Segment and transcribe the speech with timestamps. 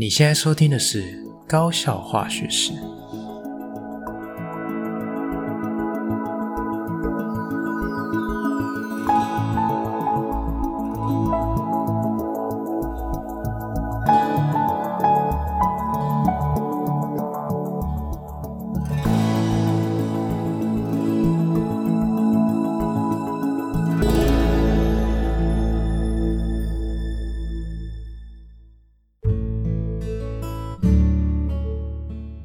[0.00, 1.02] 你现在收听的是
[1.48, 2.70] 《高效化学史》。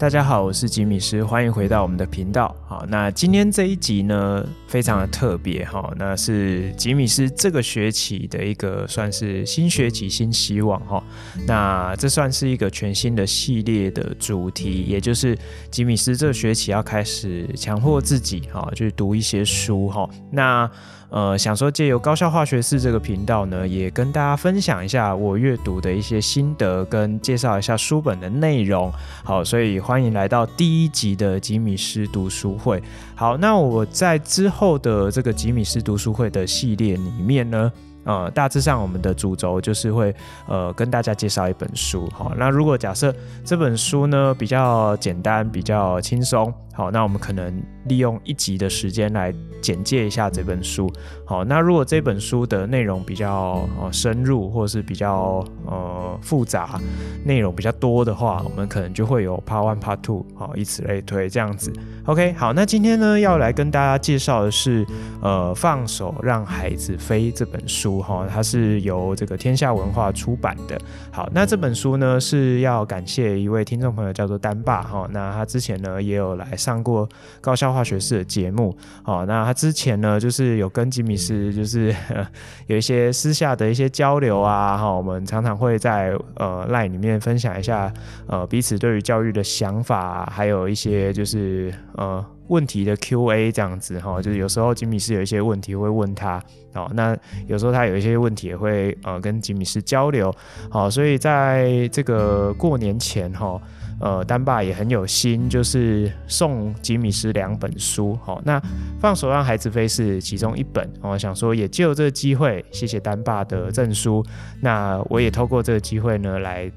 [0.03, 2.53] 大家好，我是吉米师，欢迎回到我们的频道。
[2.67, 11.03] 好，那今天这一集呢，非常的特别哈，那是吉米斯这个学期的一个算是新学期新希望哈。
[11.45, 15.37] 那这算是一个全新的系列的主题，也就是
[15.69, 20.09] 吉米斯这个学期要开始强迫自己哈，去读一些书哈。
[20.31, 20.67] 那
[21.09, 28.91] 呃，想说借由高效化学式这个频道呢，也跟大家分享一下我阅读的一些心得，跟介绍一下书本的内容。
[29.23, 32.81] 好，所以欢迎来到第一集的吉米斯读书会。
[33.13, 37.69] 好，那我在之后后的这个吉米斯读书会的系列里面呢，
[38.05, 40.15] 呃，大致上我们的主轴就是会
[40.47, 42.09] 呃跟大家介绍一本书。
[42.13, 46.53] 好，那如果假设这本书呢比较简单，比较轻松。
[46.75, 50.91] 好，那我们可能利用一集的时间来简介一下这本书。
[51.23, 56.81] 好，那如果这本书的内容比较呃深入，或是比较呃复杂，
[57.23, 61.71] 内容比较多的话，我们可能就会有 Part One、Part Two，好，以此类推这样子。
[62.05, 64.83] OK，好，那今天呢要来跟大家介绍的是
[65.21, 70.81] 呃放手让孩子飞这本书哈，它是由这个天下文化出版的。
[71.11, 76.57] 好，那这本书呢是要感谢一位听众朋友叫做丹爸哈，那他之前呢也有来。
[76.63, 77.07] 上过
[77.41, 78.73] 高校化学式的节目，
[79.03, 81.93] 哦，那他之前呢，就是有跟吉米斯，就是
[82.67, 87.91] 有一些私下的一些交流啊，哈，我们常常会在呃 LINE 里面分享一下
[88.27, 96.41] 呃彼此对于教育的想法，还有一些就是呃问题的 Q&A 这样子，哈，就是有时候吉米斯有一些问题会问他，
[96.73, 100.33] 哦，那有时候他有一些问题也会呃跟吉米斯交流，
[100.69, 103.61] 好，所以在这个过年前，哈。
[103.99, 108.61] 呃，丹爸也很有心，就是送吉米斯两本书，好，那
[108.99, 114.25] 放手让孩子飞是其中一本，我想说也借由这个机会，谢谢丹爸的赠书，
[114.59, 116.69] 那我也透过这个机会呢，来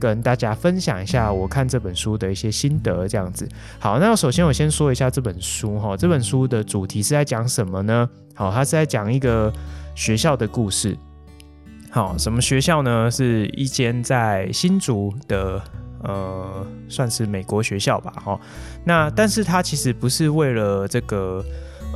[0.00, 3.48] 跟大家分享一下我看这本书的一些心得，这样子。
[3.78, 8.08] 好，那首先我先说一下这本书，哈，这本书的主题是在讲什么呢？
[8.34, 9.52] 好，它是在讲一个
[9.94, 10.98] 学校的故事，
[11.90, 13.08] 好，什么学校呢？
[13.08, 15.62] 是一间在新竹的。
[16.04, 18.40] 呃，算是美国学校吧，哈。
[18.84, 21.44] 那但是它其实不是为了这个。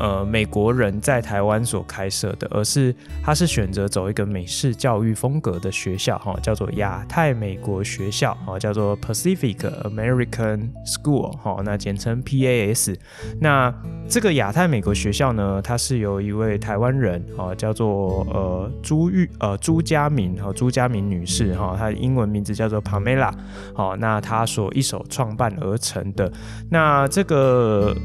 [0.01, 12.97] 呃，美国人在台湾所开设的，而是他是选择走一个美式教育风格的学校，哈，叫做亚太美国学校，哈，叫做 Pacific American School，哈，那简称 PAS。
[13.41, 13.75] 那
[14.09, 23.33] 这个亚太美国学校呢，它是由一位台湾人，哈，叫做呃朱玉呃朱家明，哈朱家明女士，哈，她的英文名字叫做 Pamela，
[23.75, 26.33] 好，那她所一手创办而成的，
[26.71, 27.97] 那这个。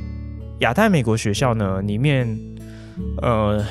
[0.59, 2.39] 亚太美国学校呢，里面，
[3.21, 3.65] 呃，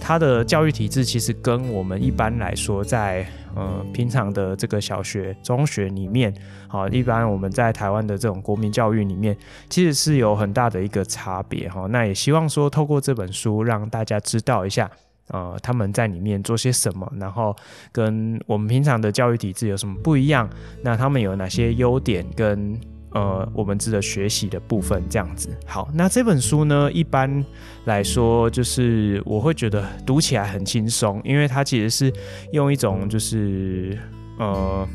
[0.00, 6.32] 它的教育体制其实跟我们一般来说在，呃平常的这个小学、中学里面，
[6.66, 9.36] 好，一般我们在台湾的这种国民教育里面，
[9.68, 11.86] 其实是有很大的一个差别哈。
[11.90, 14.90] 那也希望说，透过这本书，让大家知道一下，
[15.28, 17.54] 呃，他们在里面做些什么，然后
[17.92, 20.48] 跟我们平常的教育体制有什么不一样，
[20.82, 22.80] 那他们有哪些优点跟。
[23.12, 25.48] 呃，我们值得学习的部分，这样子。
[25.66, 27.44] 好，那这本书呢，一般
[27.84, 32.12] 来说，就是我会觉得读起来很轻松，因为它其实是
[32.52, 33.98] 用一种就是
[34.38, 34.86] 呃，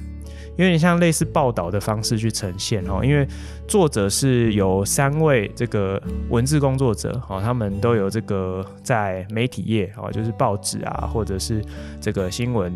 [0.56, 3.02] 有点像类似报道的方式去呈现哦。
[3.03, 3.28] 因为
[3.68, 11.62] 作者是有三位这个文字工作者哦，他们都有这个在媒体业哦，就是报纸啊，或者是
[12.00, 12.74] 这个新闻。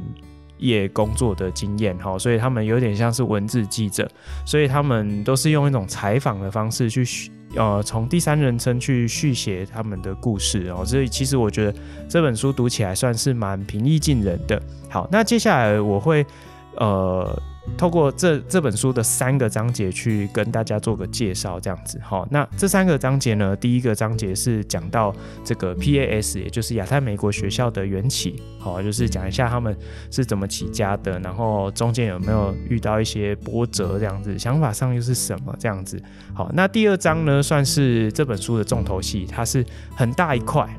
[0.59, 4.09] 业工作的经验，哈，所以他们有点像是文字记者，
[4.45, 11.73] 所以他们都是用一种采访的方式去，呃，从第三人称去续写他们的故事，哦，所以其实我觉得
[12.07, 14.61] 这本书读起来算是蛮平易近人的。
[14.89, 16.25] 好，那接下来我会，
[16.75, 17.41] 呃。
[17.77, 22.27] 透过这这本书的三个章节去跟大家做个介绍，这样子好。
[22.29, 29.75] 那这三个章节呢，第一个章节是讲到这个 PAS，也就是亚太美国学校的缘起，好，就是讲一下他们
[30.11, 36.01] 是怎么起家的，然后中间有没有遇到一些波折，这样子，想法上又是什么这样子。
[36.33, 39.65] 好，那第二章呢，算是这本书的重头戏，它是
[39.95, 40.69] 很大一块。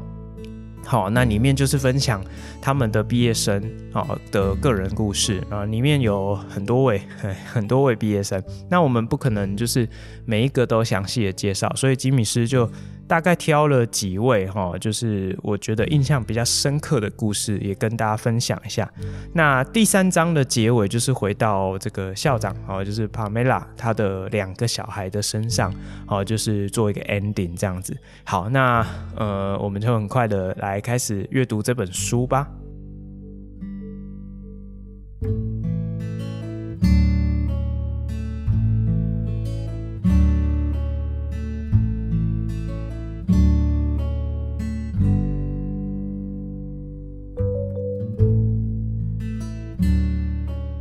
[0.90, 2.20] 好，那里面就是分享
[2.60, 7.00] 他们的毕业生啊的个人故事啊，里面有很多位
[7.46, 9.88] 很多位毕业生，那我们不可能就是
[10.24, 12.68] 每一个都详细的介绍，所以吉米斯就。
[13.10, 18.88] 大概挑了几位哈，就是我觉得印象比较深刻的故事，也跟大家分享一下。
[19.32, 25.74] 那第三章的结尾就是回到这个校长哦，就是 Pamela 他的两个小孩的身上，
[26.06, 27.96] 哦，就是做一个 ending 这样子。
[28.22, 28.86] 好，那
[29.16, 32.46] 呃，我们就很快的来开始阅读这本书吧。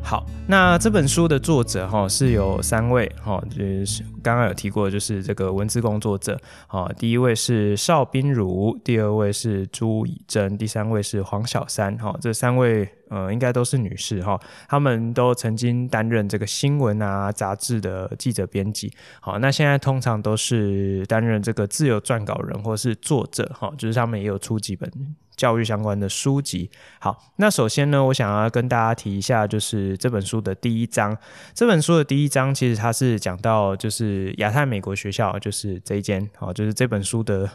[0.09, 6.35] 好，那这本书的作者哈是有三位哈，就是刚刚有提过，就是这个文字工作者
[6.65, 24.89] 啊，第一位是邵彬如，第二位是朱以真，第三位是黄小山哈，这三位呃应该都是女士哈，他们都曾经担任这个新闻啊杂志的记者编辑，好，那现在通常都是担任这个自由撰稿人或是作者哈，就是他们也有出几本。
[25.39, 26.69] 教育相关的书籍。
[26.99, 31.17] 好，那首先呢，我想要跟大家提一下，就是这本书的第一章。
[31.53, 37.49] 这本书的第一章其实它是讲到，就是亚太美国学校，就是这一间，哦，就是这本书的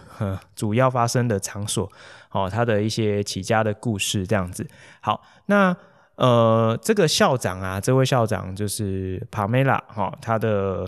[0.56, 1.92] 主要发生的场所，
[2.34, 4.68] 哦，他的一些起家的故事这样子。
[5.00, 5.74] 好，那
[6.16, 10.86] 呃，这个校长啊，这位校长就是 Pamela，哈，他的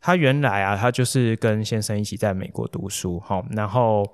[0.00, 4.04] 他原来啊，他就是跟先生一起在美国读书，好，然后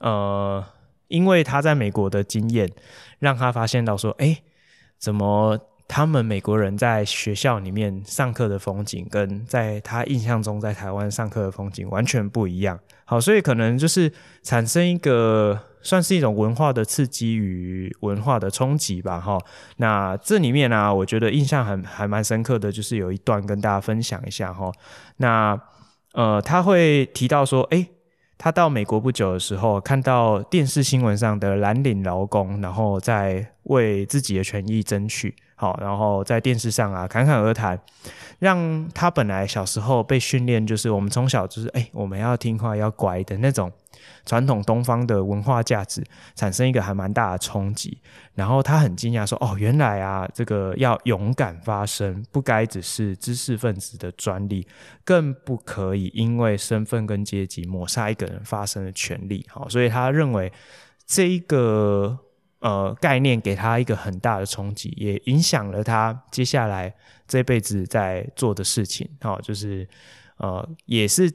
[0.00, 0.62] 呃。
[1.08, 2.66] 因为他在美国的经验，
[3.18, 4.34] 让他发现到说，哎，
[4.98, 12.80] 怎么他们美国人在学校里面上课的风景，跟在他印象中在台湾上课的风景完全不一样。
[13.04, 14.10] 好，所以可能就是
[14.42, 19.20] 产生一个算是一种文化的刺激与文化的冲击吧。
[19.20, 19.38] 哈，
[19.76, 24.72] 那这里面呢、我觉得印象很还蛮深刻的，就是有一段跟大家分享一下哈。
[25.18, 25.60] 那
[26.14, 27.86] 呃，他会提到说，哎。
[28.38, 35.32] 他到美国不久的时候，看到电视新闻上的蓝领劳工，然后在为自己的权益争取，
[35.62, 37.80] 好，然后在电视上啊侃侃而谈，
[38.40, 43.70] 让他本来小时候被训练，就是我们从小就是哎，我们要听话要乖的那种。
[44.24, 46.02] 传统东方的文化价值
[46.34, 47.98] 产生一个还蛮大的冲击，
[48.34, 54.66] 然后他很惊讶说：“哦，原来啊，这个要勇敢发声，不该只是知识分子的专利，
[55.04, 60.52] 更不可以因为身份跟阶级抹杀一个人发声的权利。”好，所以他认为
[61.06, 62.18] 这一个
[62.62, 66.94] 呃概念给他一个很大的冲击，也影响了他接下来
[67.28, 69.06] 这辈子在做的事情。
[69.20, 69.86] 好，就是
[70.38, 71.30] 呃，也是。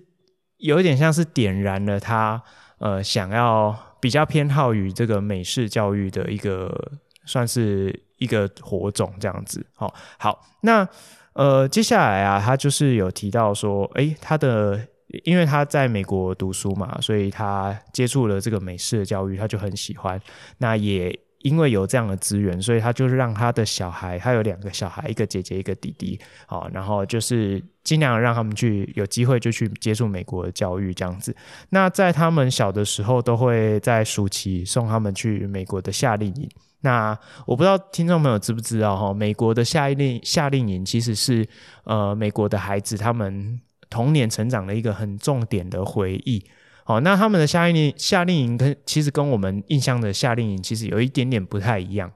[0.58, 2.42] 有一点像是点燃了他，
[2.80, 6.94] 呃，想要比较偏好于这个美式教育的一个，
[7.26, 9.64] 算是一个火种这样子。
[9.76, 10.90] 好，好，那
[11.34, 14.88] 呃，接下来啊，他就是有提到说，诶，他的，
[15.24, 20.22] 因为他在美国读书嘛，所以他接触了这个美式的教育，他就很喜欢。
[20.58, 21.18] 那也。
[21.42, 31.34] 因为有这样的资源，所以他就是让他的小孩，他有两个小孩，一个姐姐，一个弟弟，好，然后就是尽量让他们去有机会就去接触美国的教育这样子。
[31.70, 36.50] 那在他们小的时候，都会在暑期送他们去美国的夏令营。
[36.82, 41.48] 那我不知道听众朋友知不知道哈，美国的夏令夏令营其实是
[41.84, 46.44] 呃美国的孩子他们童年成长的一个很重点的回忆。
[46.84, 52.12] 好，那他们的夏令夏令营跟其实跟我们印象的夏令营其实有一点点不太一样。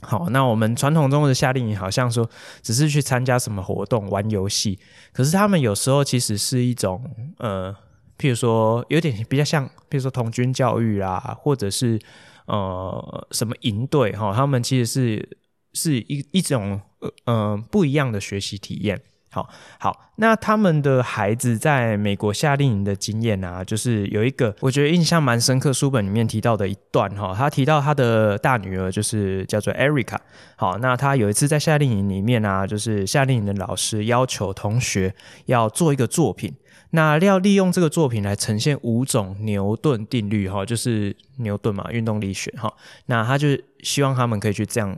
[0.00, 2.28] 好，那我们传统中的夏令营好像说
[2.62, 4.78] 只是去参加什么活动、玩游戏，
[5.12, 7.04] 可是他们有时候其实是一种
[7.38, 7.70] 呃，
[8.18, 12.00] 譬如说有点比较像，譬如说童军教育啦，或者是
[12.46, 15.38] 呃什么营队哈，他们其实是
[15.74, 16.80] 是一一种
[17.26, 19.00] 呃不一样的学习体验。
[19.32, 19.48] 好
[19.78, 30.18] 好，那他们的孩子在美国夏令营的经验啊，就是有一个我觉得印象蛮深刻，书本里面提到的一段哈，他提到他的大女儿就是叫做 Erica。
[30.56, 35.14] 好，那他有一次在夏令营里面啊，就是夏令营的老师要求同学
[35.46, 36.54] 要做一个作品，
[36.90, 42.70] 那要利用这个作品来呈现五种牛顿定律哈，就是牛顿嘛，运动力学哈，
[43.06, 43.48] 那他就
[43.80, 44.94] 希望他们可以去这样。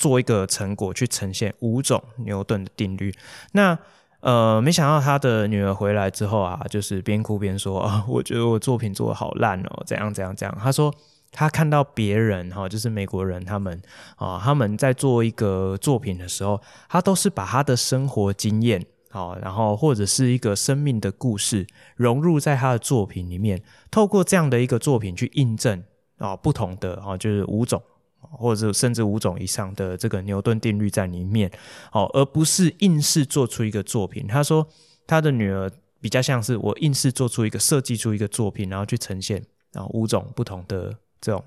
[0.00, 3.14] 做一个成果去呈现五种牛顿的定律。
[3.52, 3.78] 那
[4.20, 10.58] 呃，没想到他的女儿回来之后啊，就是边哭边说啊， 我觉得我作品做的好烂哦，怎样怎样怎样。
[10.58, 10.94] 他说
[11.30, 13.78] 他看到别人哈，就是美国人他们
[14.16, 21.66] 啊，他们在做一个作品的时候，他都是把他的生活经验啊，然后或者是一个生命的故事
[21.96, 25.84] 融入在他的作品里面，透过这样的一个作品去印证。
[26.20, 27.82] 啊不同的啊，就是五种
[28.30, 31.50] 或者甚至五种以上的这个牛顿定律在里面，
[31.92, 34.26] 哦，而不是硬是做出一个作品。
[34.26, 34.66] 他说
[35.06, 35.70] 他的女儿
[36.00, 39.44] 比较像是我硬是做出一个设计出一个作品，然后去呈现
[39.74, 41.44] 啊五种不同的这种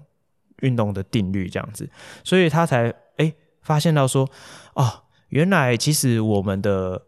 [0.61, 1.89] 运动的定律这样子，
[2.23, 4.29] 所以他才哎发现到说
[4.75, 7.01] 哦，原来其实我们的。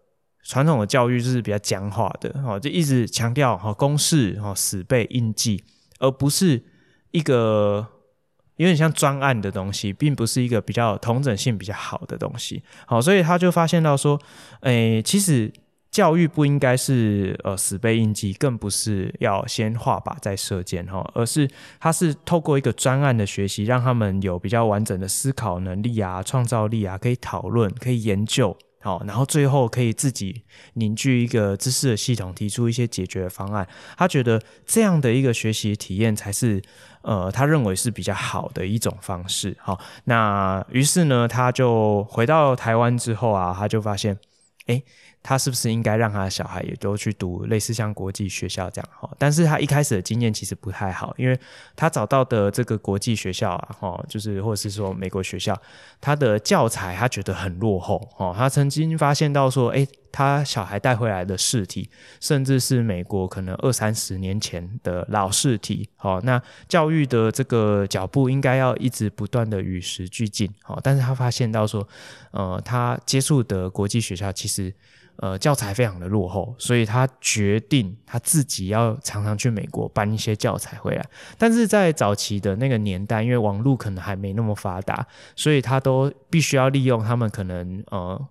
[0.47, 5.63] 传统的教育就是比较僵化的，哦，就一直强调哈公式，哈死背硬记，
[5.97, 6.63] 而不是
[7.09, 7.87] 一个
[8.57, 14.19] 有点像专案的东西，并不是一个比较统整性比较好的东西，好，所以他就发现到说，
[14.61, 15.51] 诶，其实
[15.91, 28.57] 教育不应该是呃死背硬记，更不是要先画靶再射箭，哈，而是他是透过一个专案的学习，让他们有比较完整的思考能力啊、创造力啊，可以讨论、可以研究。
[28.85, 30.43] 好，然后最后可以自己
[30.75, 33.67] 凝聚一个知识的系统，提出一些解决的方案。
[33.97, 36.61] 他觉得这样的一个学习体验才是，
[37.01, 39.57] 呃，他认为是比较好的一种方式。
[39.59, 44.19] 好，那于是呢，他就回到台湾之后啊，他就发现，
[44.67, 44.83] 哎。
[45.27, 49.09] 他是不是应该让他的小孩也都去读类似像国际学校这样哈？
[49.17, 51.35] 但是他一开始的经验其实不太好，因为
[51.75, 55.59] 他找到的这个国际学校啊，哈，就是或者是说美国学校，
[55.99, 58.35] 他的教材他觉得很落后哈。
[58.37, 61.89] 他曾经发现到说，诶，他小孩带回来的试题，
[62.21, 66.39] 甚至是美国可能二三十年前的老试题，好，那
[66.69, 71.87] 教育的这个脚步应该要一直不断的与时俱进，好，但是他发现到说，
[72.29, 74.71] 呃，他接触的国际学校其实。
[75.17, 81.05] 呃，教材非常的落后，所以他决定他自己要常常去美国搬一些教材回来。
[81.37, 88.27] 但是在早期的那个年代，因为网络可能还没那么发达，所以他都必须要利用他们可能呃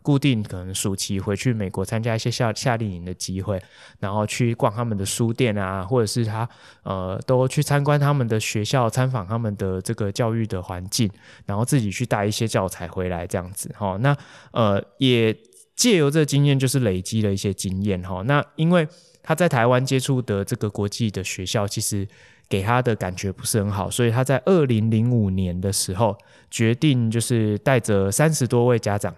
[0.00, 3.60] 固定可能暑期回去美国参加一些夏夏令营的机会，
[3.98, 6.48] 然后去逛他们的书店啊，或者是他
[6.84, 11.10] 呃都去参观他们的学校，参访他们的这个教育的环境，
[11.46, 13.74] 然后自己去带一些教材回来这样子。
[13.76, 14.16] 哈、那
[14.52, 15.36] 呃也。
[15.78, 18.20] 借由这经验，就是累积了一些经验哈。
[18.22, 18.86] 那因为
[19.22, 22.06] 他在台湾接触的这个国际的学校，其实
[22.48, 26.18] 给他的感觉不是很好，所以他在二零零五年的时候
[26.50, 29.14] 决定，就是带着三十多位家长，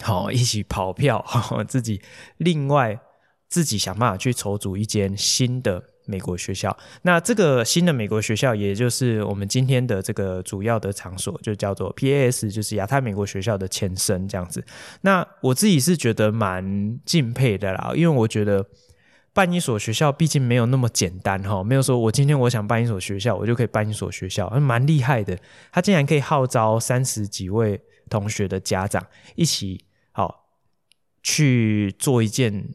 [0.00, 1.24] 好一起跑票，
[1.66, 2.00] 自己
[2.36, 3.00] 另外
[3.48, 5.82] 自己想办法去筹组一间新的。
[6.06, 14.64] 美国学校，那这个新的美国学校，也就是我们今天的这个主要的场所，就叫做 PAS，就是亚太美国学校的前身这样子。
[15.00, 18.66] 那我自己是觉得蛮敬佩的啦，因为我觉得
[19.32, 25.38] 办一所学校毕竟没有那么简单哈，没有说我今天我想办一所学校，我就可以办一所学校，蛮厉害的。
[25.72, 27.80] 他竟然可以号召三十几位
[28.10, 30.44] 同学的家长一起好
[31.22, 32.68] 去做一件。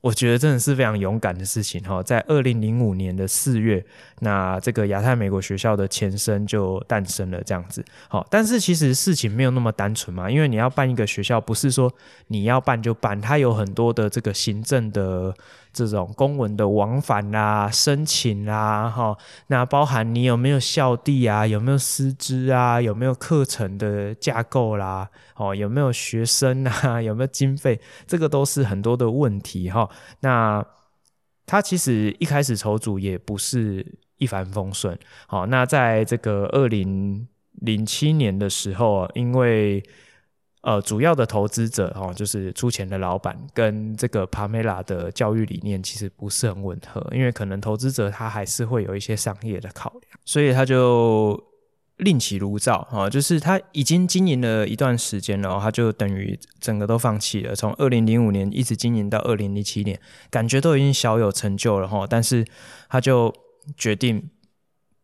[0.00, 3.84] 我觉得真的是非常勇敢的事情哈，在二零零五年的四月，
[4.20, 7.84] 那这个亚太美国学校的前身就诞生了这样子。
[8.08, 11.92] 好，但是其实事情没有那么单纯嘛，因为你要办一个学校，不是说
[12.28, 15.34] 你要办就办，它有很多的这个行政的。
[15.72, 29.88] 这种公文的往返啊，申请啊，哈，那包含你有没有校地啊，有没有师资啊，有没有课程的架构啦，哦，有没有学生啊， 有没有经费，这个都是很多的问题哈。
[30.20, 30.64] 那
[31.46, 33.84] 他其实一开始筹组也不是
[34.18, 37.26] 一帆风顺，好，那在这个二零
[37.62, 39.82] 零七年的时候，因为
[40.62, 51.42] 呃，主要的投资者哦，就是出钱的老板，跟这个帕梅拉的教育理念其实不是很吻合，因为可能投资者他还是会有一些商业的考量，所以他就
[51.96, 59.98] 另起炉灶啊，就是他已经经营了一段时间了，他就等于整个都放弃了，从二零零五年一直经营到二零零七年，
[60.28, 62.44] 感觉都已经小有成就了哈，但是
[62.90, 63.32] 他就
[63.78, 64.28] 决定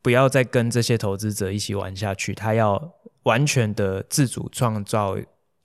[0.03, 5.17] 不要再跟这些投资者一起玩下去，他要完全的自主创造。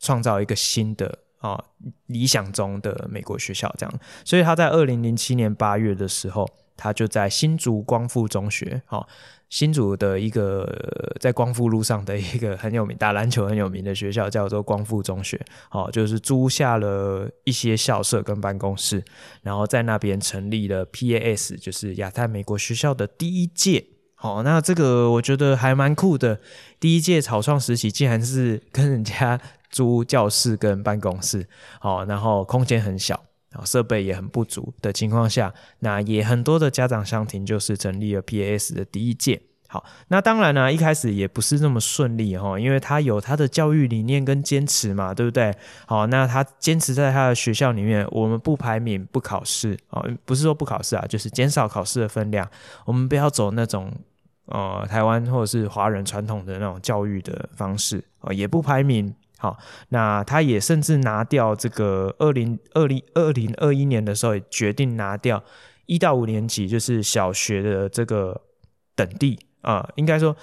[0.01, 1.59] 创造一个新的啊、
[2.05, 9.07] 理想中的美国学校，这样，所以他在二零零七年八月的时候，他就在新竹光复中学，哦，
[9.49, 10.67] 新竹的一个
[11.19, 19.03] 在光复路上的一个很有名打篮球很有名的学校，叫做光复中学，哦，就是租下了一些校舍跟办公室，
[19.41, 23.83] 然后在那边成立了 PAS，就是亚太美国学校的第一届。
[24.13, 26.39] 好，那这个我觉得还蛮酷的，
[26.79, 29.41] 第一届草创时期竟然是跟人家。
[29.71, 31.47] 租教室跟办公室，
[31.79, 33.15] 好，然后空间很小，
[33.53, 39.41] 啊，设备也很不足的情况下，那也很多的家长相庭，就是成立了 PAS 的第一届。
[39.67, 45.55] 好，那当然呢，一开始也不是那么顺利哈，因为他有他的教育理念跟坚持嘛，对不对？
[45.85, 52.45] 好，那他坚持在他的学校里面，我们不排名、不考试，啊，不是说不考试啊，就是减少考试的分量，
[52.85, 53.91] 我们不要走那种。
[54.47, 59.13] 呃台湾或者是华人传统的那种教育的方式，呃，也不排名。
[59.41, 59.57] 好，
[59.89, 65.43] 那他也甚至拿掉这个二零二零二零二一年的时候，也决定拿掉
[65.87, 68.39] 一到五年级，就是小学的这个
[68.95, 70.37] 等第啊、应该说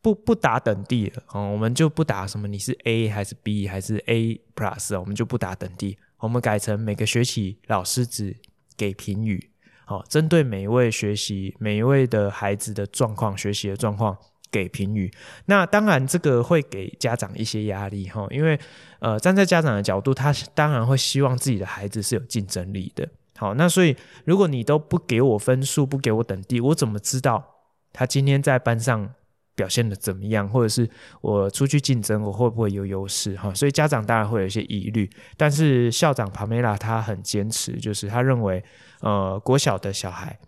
[0.00, 8.36] 不不打等第了，哦，我们就不打什么你是 A 还是 B 还是 A plus，我们就不打等第，我们改成每个学期老师只
[8.76, 9.50] 给评语，
[9.86, 14.16] 好，针对每一位学习每一位的孩子的状况，学习的状况。
[14.54, 15.10] 给评语，
[15.46, 18.56] 那当然这个会给家长一些压力哈，因为
[19.00, 23.08] 呃站在家长的角度，他当然会希望自己的孩子是有竞争力的。
[23.36, 27.44] 好，那所以如果你都不给我分数，不给我等地，我怎么知道
[27.92, 29.12] 他今天在班上
[29.56, 30.88] 表现得怎么样，或者是
[31.20, 33.52] 我出去竞争，我会不会有优势哈？
[33.52, 38.62] 所以家长当然会有一些疑虑，但是校长帕梅拉他很坚持，就是他认为
[39.00, 40.38] 呃国小的小孩。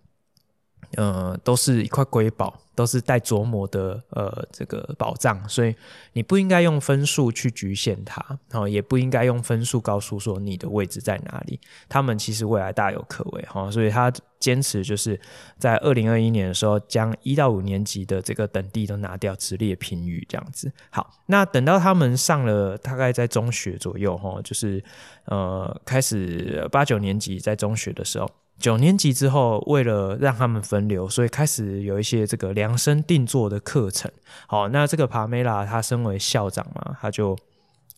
[0.97, 5.75] 呃，都是一块瑰宝，都是带琢磨的呃这个宝藏，所以
[6.13, 11.61] 你不应该用分数去局限它，然后也不应该用分数告诉说你的位置在哪里。
[11.89, 15.21] 他们其实未来大有可为哈，所以他坚持就是
[15.59, 20.73] 在二零二一年的时候，将一到五年级的这个等第都拿掉，只列评语这样子。
[20.91, 24.83] 好，那等到他们上了大概在中学左右哈，就是
[25.25, 28.31] 呃开始八九年级在中学的时候。
[28.59, 34.11] 九年级之后，为了让他们分流，所以开始有一些这个量身定做的课程。
[34.47, 37.37] 好，那这个帕梅拉他身为校长嘛，他就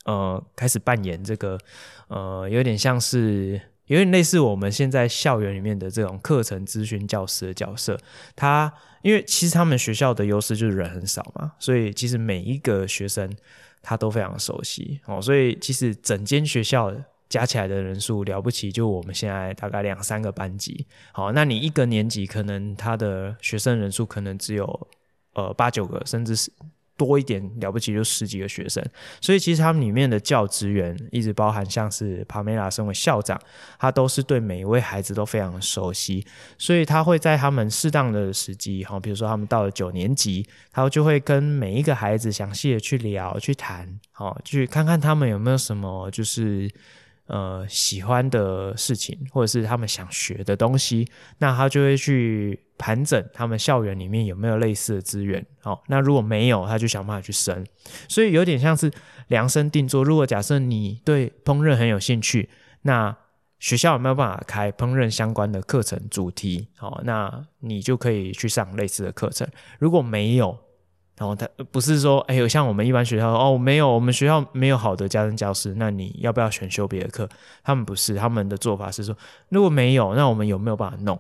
[0.05, 1.57] 呃开始扮演这个
[2.09, 7.97] 呃有点像是有点类似我们现在校园里面的这种课程咨询教师的角色。
[8.35, 8.73] 他
[9.03, 13.33] 因为其实他们学校的优势就是人很少嘛，所以其实每一个学生
[13.81, 16.93] 他都非常熟悉哦，所以其实整间学校。
[17.29, 20.87] 加起来的人数了不起，就我们现在大概两三个班级。
[21.13, 24.89] 好，那你一个年级可能他的学生人数可能只有
[25.35, 26.51] 呃八九个，甚至是
[26.97, 28.83] 多一点了不起就十几个学生。
[29.21, 33.39] 所以其实他们里面的教职员，一直包含像是帕梅拉身为校长，
[33.79, 36.27] 他都是对每一位孩子都非常熟悉。
[36.57, 46.71] 所以他会在他们适当的时机，好，比如说他们到了九年级，他就会跟每一个孩子详细的去聊、去谈，好，去看看他们有没有什么就是。
[47.29, 51.07] 呃，喜欢的事情，或者是他们想学的东西，
[51.39, 55.45] 那他就会去盘整他们校园里面有没有类似的资源。
[55.61, 57.65] 好，那如果没有，他就想办法去升。
[58.09, 58.91] 所以有点像是
[59.27, 60.03] 量身定做。
[60.03, 62.49] 如果假设你对烹饪很有兴趣，
[62.83, 63.15] 那
[63.59, 66.69] 学校有没有办法开烹饪相关的课程主题？
[66.77, 69.47] 好，那你就可以去上类似的课程。
[69.79, 70.59] 如果没有，
[71.19, 77.29] 然后他不是说，哎，有像我们一般学校哦，没有，我们学校没有好的家政教师，那你要不要选修别的课？
[77.65, 79.17] 他们不是，他们的做法是说，
[79.49, 81.19] 如果没有，那我们有没有办法弄？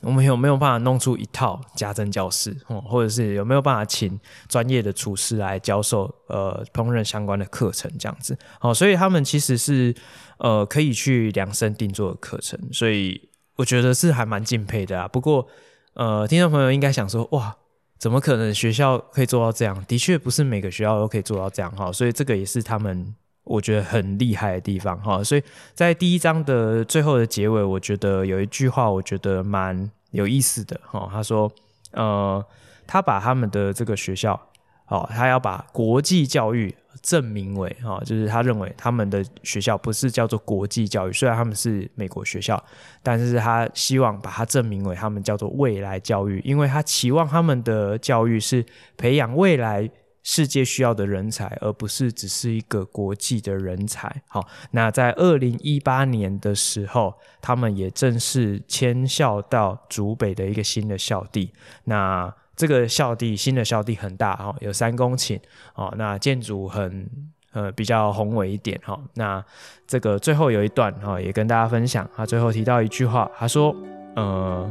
[0.00, 2.56] 我们有没有办法弄出一套家政教室？
[2.66, 7.88] 哦，或者是有没有办法请专业的厨师来教授呃烹饪相关的课程？
[7.98, 9.94] 这样子，哦，所以他们其实是
[10.38, 15.06] 呃可以去量身定做的课程，所以我觉得是还蛮敬佩的啊。
[15.06, 15.46] 不过
[15.94, 17.56] 呃，听众朋友应该想说，哇。
[17.98, 19.84] 怎么可能学校可以做到这样？
[19.86, 25.22] 的确不是每个学校都可以做到这样哈，所以这个也是他们我觉得很厉害的地方哈。
[25.22, 25.42] 所以
[25.74, 31.08] 在第一章的最后的结尾，我觉得有一句话我觉得蛮有意思的哈。
[31.12, 31.50] 他说，
[31.90, 32.44] 呃，
[32.86, 34.40] 他把他们的这个学校，
[34.86, 36.74] 哦，他要把国际教育。
[37.02, 42.62] 证明为哈，就是他认为他们的学校不是叫做国际教育，虽然他们是美国学校，
[43.02, 48.64] 但是他希望把它证明为他们叫做未来教育，因为他期望他们的教育是
[48.96, 49.88] 培养未来
[50.22, 54.22] 世界需要的人才，而不是只是一个国际的人才。
[54.26, 61.52] 好，那在二零一八年的时候，他们也正式迁校到竹北的一个新的校地。
[61.84, 65.40] 那这个校地，新的校地很大哈，有三公顷
[65.74, 65.94] 哦。
[65.96, 67.08] 那建筑很
[67.52, 68.98] 呃比较宏伟一点哈。
[69.14, 69.42] 那
[69.86, 72.10] 这个最后有一段哈，也跟大家分享。
[72.16, 73.72] 他最后提到一句话，他说
[74.16, 74.68] ：“呃，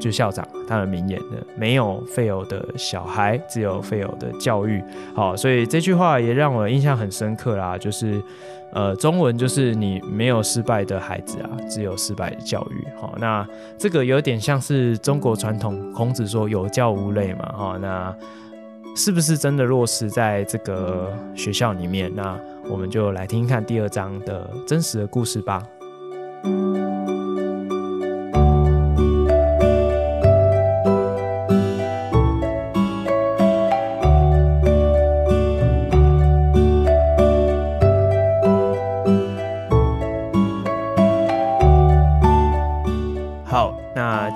[0.00, 4.82] 就校长他的名言的，没有废有的小孩，只有废有的教育。”
[5.14, 8.22] 好，所以这句话也让我印象很深刻啦，就是。
[8.72, 12.84] 呃，中文就是你没有失败的孩子啊，只有失败的教育。
[13.00, 13.46] 好，那
[13.78, 17.46] 这个有点像是中国传统，孔子说有教无类嘛。
[17.56, 18.14] 哈，那
[18.94, 22.12] 是不是真的落实在这个学校里面？
[22.14, 25.62] 那我们就来听听看第二章的真实的故事吧。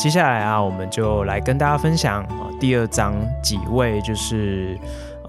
[0.01, 2.27] 接下来啊，我们就来跟大家分享
[2.59, 4.79] 第二章几位就是。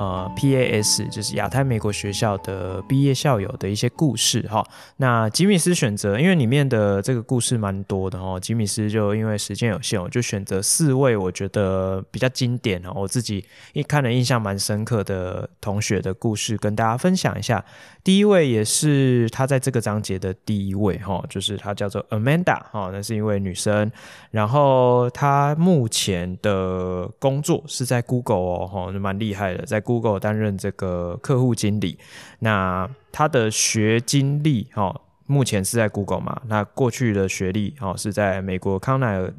[0.01, 4.65] 呃，PAS 就是亚太美国学校的毕业校友的一些故事哈。
[4.97, 8.39] 那吉米斯选择，因为里面的这个故事蛮多的哦。
[8.39, 17.63] 吉米斯就因为时间有限，我就选择四位我觉得比较经典哦，我自己一看了印象蛮深刻的同学的故事，跟大家分享一下。
[18.03, 23.91] 第一位也是他在这个章节的第一位哈，就是他叫做 Amanda 哈，那是一位女生，
[24.31, 29.79] 然后她目前的工作是在 Google 哦，哈，蛮厉害的，在。
[29.91, 31.97] Google 担任这个客户经理，
[32.39, 36.41] 那他的学经历哈，目前是在 Google 嘛？
[36.47, 39.33] 那过去的学历哦是在美国康奈尔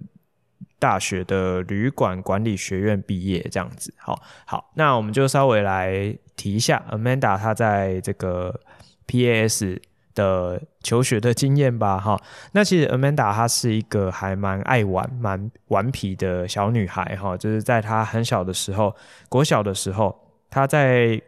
[0.78, 3.94] 大学的旅馆管理学院毕业，这样子。
[3.96, 8.60] 好，好，那我们就稍微来提一下 Amanda 她在这个
[9.06, 9.80] PAS
[10.14, 11.98] 的求学的经验吧。
[11.98, 12.20] 哈，
[12.52, 18.94] 那其实 Amanda 她是一个还蛮爱玩、蛮顽皮的小女孩哈，就是在她很小的时候，
[19.30, 20.21] 国小的时候。
[20.52, 21.18] 他在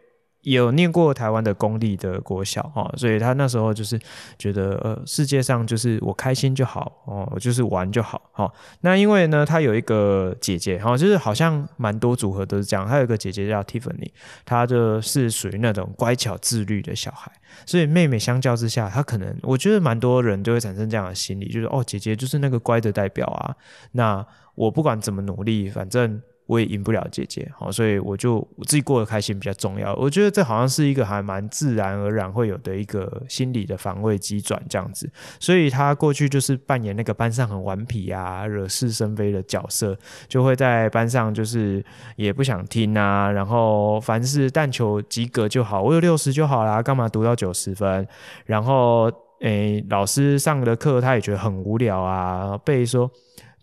[0.41, 3.99] 有念过台湾的公立的国小哈，所以他那时候就是
[4.37, 8.53] 觉得呃，世界上就是我开心就好哦，就是玩就好哈。
[8.81, 12.87] 那因为呢，他有一个姐姐哈，就是好像蛮多组合都是这样。
[12.87, 14.11] 他有一个姐姐叫 Tiffany，
[14.45, 17.31] 她就是属于那种乖巧自律的小孩，
[17.65, 23.55] 所以妹妹相较之下，她可能我觉得蛮多人都会产生这样的心理，就是哦，姐姐就是那个乖的代表啊。
[23.93, 26.21] 那我不管怎么努力，反正。
[26.47, 29.95] 我也赢不了姐姐，好，所以我就我自己过得开心比较重要。
[29.95, 35.09] 我觉得这好像是一个还蛮自然而然会有的一个心理的防卫机转这样子。
[35.39, 41.83] 所以他过去就是扮演那个班上很顽皮啊、惹是生非的角色，就会在班上就是
[42.15, 48.07] 也不想听啊，然后凡是但求及格就好，我有六十就好啦，干嘛读到九十分？
[48.45, 53.09] 然后诶，老师上的课他也觉得很无聊啊，被说。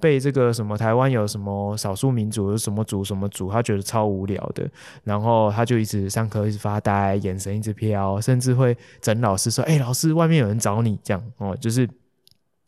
[0.02, 4.68] 背这个什么台湾有什么少数民族什么族什么族，他觉得超无聊的，
[5.04, 11.88] 然后他就一直上课一直发呆，眼神一直飘，甚至会整老师说：“哎、老师，外面有人找你。”这样哦，就是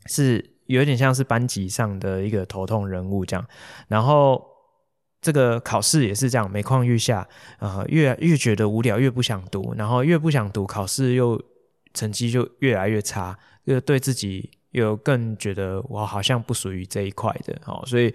[0.06, 3.44] 是有点像是班级上的一个头痛人物这样。
[3.88, 4.40] 然后
[5.20, 7.26] 这个考试也是这样，每况愈下、
[7.58, 11.42] 呃，越越觉得无聊，越不想读，然后越不想读，考试又
[11.92, 14.50] 成绩就越来越差，又对自己。
[14.74, 18.12] 有更觉得我好像不属于这一块的哦，所以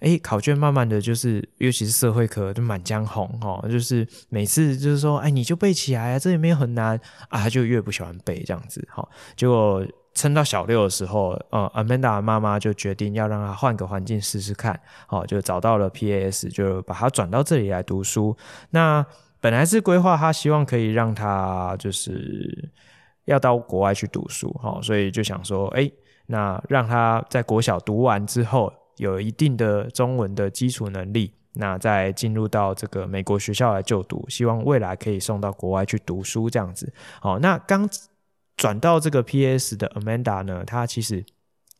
[0.00, 9.08] 诶，考卷慢慢的就是，尤其是社会科就满江红哦，就是每次就是说，哎，你就背起来啊，这也没有很难啊，他就越不喜欢背这样子哈。
[9.36, 18.36] 结果撑到小六的时候，呃，Amanda 妈妈就决定要让他换个环境试试看，好，就找到了 PAS，就把他转到这里来读书。
[18.68, 19.04] 那
[19.40, 22.70] 本来是规划他希望可以让他就是
[23.24, 25.90] 要到国外去读书哈，所以就想说，哎。
[26.32, 36.90] 那让他在国小读完之后，有一定的中文的基础能力，那再进入到这个美国学校来就读，希望未来可以送到国外去读书这样子。
[37.20, 37.86] 好，那刚
[38.56, 41.22] 转到这个 P.S 的 Amanda 呢，他其实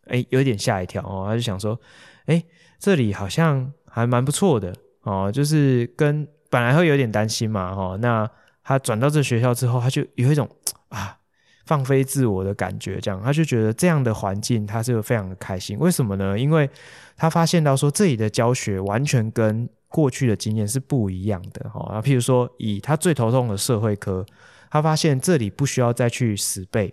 [0.09, 1.81] 哎有点吓一跳哦，他就想说，
[2.27, 2.45] 哎
[2.79, 8.31] 这里好像还蛮不错的哦，就是跟本来会有点担心嘛，哈，那
[8.63, 10.47] 他转到这学校之后，他就有一种
[10.91, 11.17] 啊。
[11.65, 15.79] 放飞自我的感觉，这样他就觉得这样的环境他是非常的开心。
[15.79, 16.39] 为什么呢？
[16.39, 16.69] 因为
[17.17, 21.81] 他发现到说这里的教学完全跟过去的经验是不一样的哈。
[21.95, 24.25] 啊，譬如说以他最头痛的社会科，
[24.71, 26.93] 他发现这里不需要再去死背，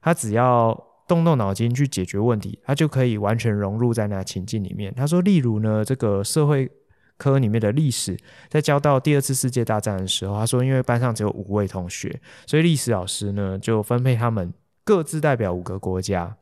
[0.00, 4.92] 他只要动动脑筋去解决问题，他就可以完全融入在那情境里面。
[4.94, 6.70] 他说，例如呢，这个社会。
[7.16, 8.16] 科里面的历史，
[8.48, 14.52] 在教到第二次世界大战的时候，他说，因为班上只有五位同学，所以历史老师呢就分配他们
[14.84, 16.36] 各自代表五个国家，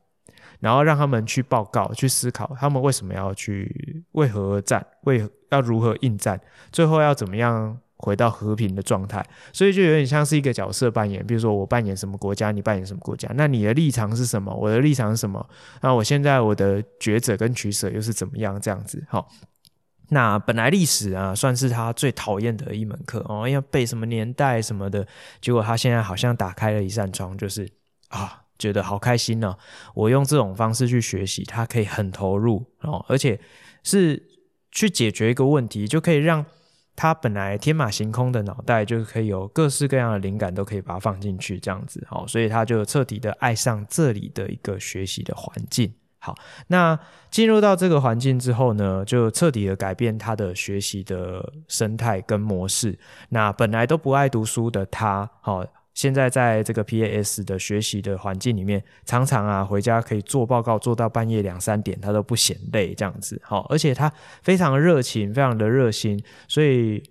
[0.61, 6.41] 然后让他们去报告、去思考他们为什么要去、为何而战、为要如何应战，
[6.73, 9.25] 最后要怎么样回到和平的状态。
[9.53, 14.53] 所以就有点像是一个角色扮演，比如说我扮演什么国家，你扮演什么国家，那你的立场是什么？
[14.55, 15.47] 我的立场是什么？
[15.83, 18.59] 那我现在我的抉择跟取舍又是怎么样？
[18.59, 19.29] 这样子，好。
[20.12, 25.07] 那本来历史啊，算是他最讨厌的一门课哦，要背什么年代什么的。
[25.40, 27.66] 结果他现在好像打开了一扇窗，就是
[28.09, 29.57] 啊，觉得好开心呢、
[29.94, 33.40] 我用这种方式去学习，他可以很投入哦，而且
[33.83, 34.22] 是
[34.70, 36.44] 去解决一个问题，就可以让
[36.94, 42.27] 他本来天马行空的脑袋，就可以有各式各样的灵感，都可以把它放进去，这样子哦。
[42.29, 45.90] 所以他就彻底的爱上这里的一个学习的环境。
[46.25, 46.33] 好，
[46.69, 46.97] 那
[47.33, 52.97] 进入到这个环境之后呢，就彻底的改变他的学习的生态跟模式。
[53.31, 63.43] 那本来都不爱读书的他，好，现在在这个 PAS 的学习的环境里面，常常啊回家可以做报告做到半夜两三点，他都不嫌累这样子。
[63.45, 64.11] 好，而且他
[64.43, 67.03] 非常热情，非常的热心，所以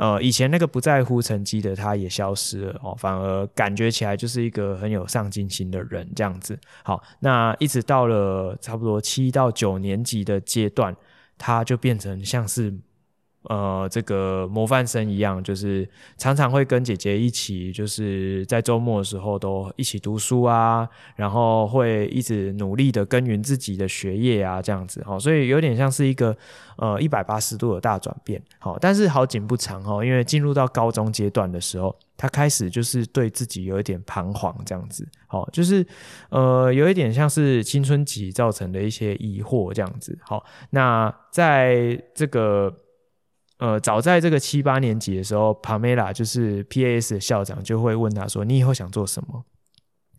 [0.00, 6.58] 呃以前那个不在乎成绩的他也消失了哦，反而感觉起来就是一个很有上进心的人这样子。
[6.82, 10.96] 好，那一直到了差不多七到九年级的阶段，
[11.36, 12.74] 他就变成像是。
[13.44, 26.36] 呃，这个模范生一样，就是常常会跟姐姐一起，就是在周末的时候都一起读书啊，然后会一直努力的耕耘自己的学业啊，这样子哈，所以有点像是一个
[26.76, 28.42] 呃一百八十度的大转变。
[28.58, 35.86] 好，但是好景不长哈，因为进入到高中阶段的时候，他开始就是对自己有一点彷徨，这样子，好，就是
[36.28, 40.18] 呃有一点像是青春期造成的一些疑惑这样子。
[40.20, 42.70] 好，那在这个。
[43.60, 49.44] 呃，早在这个七八年级的时候，Pamela 就是 PAS 的校长就会问他说：“你以后想做什么？”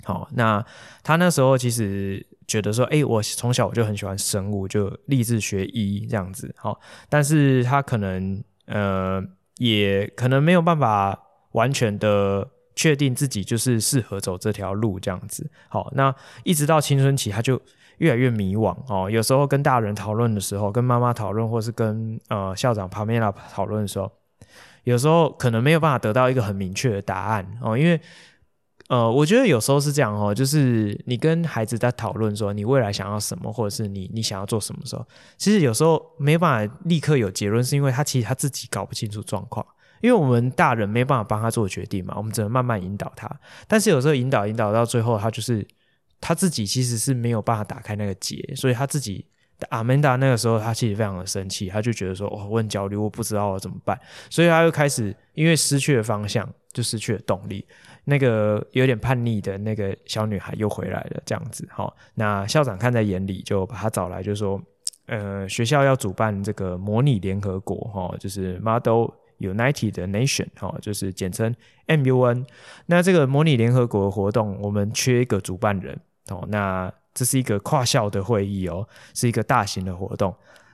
[0.05, 0.63] 好，那
[1.01, 9.19] 他那时候其实觉得说：“哎，我从小我就很喜欢生物，就立志学医这样子。”好，但是他可能呃，
[9.57, 11.19] 也可能没有办法
[11.53, 15.49] 完全的确定自己就是适合走这条路这样子。
[15.67, 17.59] 好，那一直到青春期，他就。
[18.01, 24.11] 越来越迷惘哦，有时候跟大人讨论的时候，跟妈妈讨论，或是跟呃校长帕梅拉讨论的时候，
[24.85, 28.01] 有时候可能没有办法得到一个很明确的答案哦，因为
[28.89, 35.05] 呃，我觉得有时候是这样哦，就是你跟孩子在讨论说你未来想要什么，或者是你你想要做什么时候，
[35.37, 39.63] 其实有时候没办法立刻有结论，是因为他其实他自己搞不清楚状况，
[40.01, 43.29] 因为我们大人没办法帮他做决定嘛，我们只能慢慢引导他，
[43.67, 45.63] 但是有时候引导引导到最后，他就是。
[46.21, 49.25] 他自己其实是没有办法打开那个结，所以他自己
[49.69, 57.65] 阿曼达那个时候，他其实非常的生气，他就觉得说，哦，我很焦虑，我不知道我怎么办，所以他又开始因为失去了方向，就失去了动力。
[58.03, 64.59] 那个有点叛逆的那个小女孩又回来了，这样子，好，那校长看在眼里，就把他找来，就说，
[65.05, 71.53] 呃，学校要主办这个模拟联合国，哈，就是 Model United Nation，哈，就是简称
[71.85, 72.43] MUN。
[72.87, 75.99] 那这个模拟联合国的活动，我们缺一个主办人。
[76.29, 80.33] 哦，那这是一个跨校的会议哦，是一个大型的活动。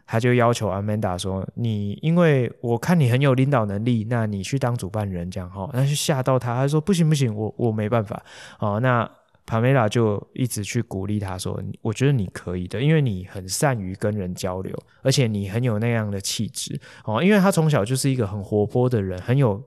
[0.09, 8.23] 他就要求 Amanda 说：“你因为我看你很有领导能力，那你去当主办人这样哈。”那就吓到他，他说：“不行不行，我我没办法。”
[8.59, 9.09] 哦，那
[9.45, 17.21] Pamela 就一直去鼓励他说：“我觉得你可以的，因为你很善于跟人交流，而且你很有那样的气质哦。
[17.21, 19.61] 因为他从小就是一个很活泼的人，很有。”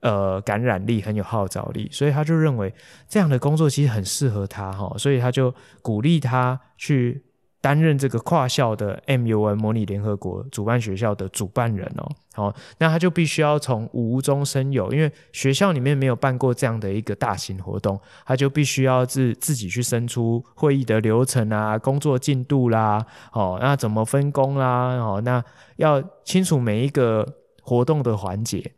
[0.00, 2.72] 呃，感染力很有号召力，所以他就认为
[3.08, 7.24] 这样的工作其实很适合他哈，所以他就鼓励他去
[7.62, 12.08] 担任这个跨校的 MUN 模拟联合国主办学校的主办人哦。
[12.34, 25.42] 好，那他就必须要从无中生有，因为学校里面没有办过这样的一个大型活动，他就必须要自自己去生出会议的流程啊、工作进度啦，哦，那怎么分工啦，哦，那
[25.76, 27.26] 要清楚每一个
[27.62, 28.72] 活动的环节。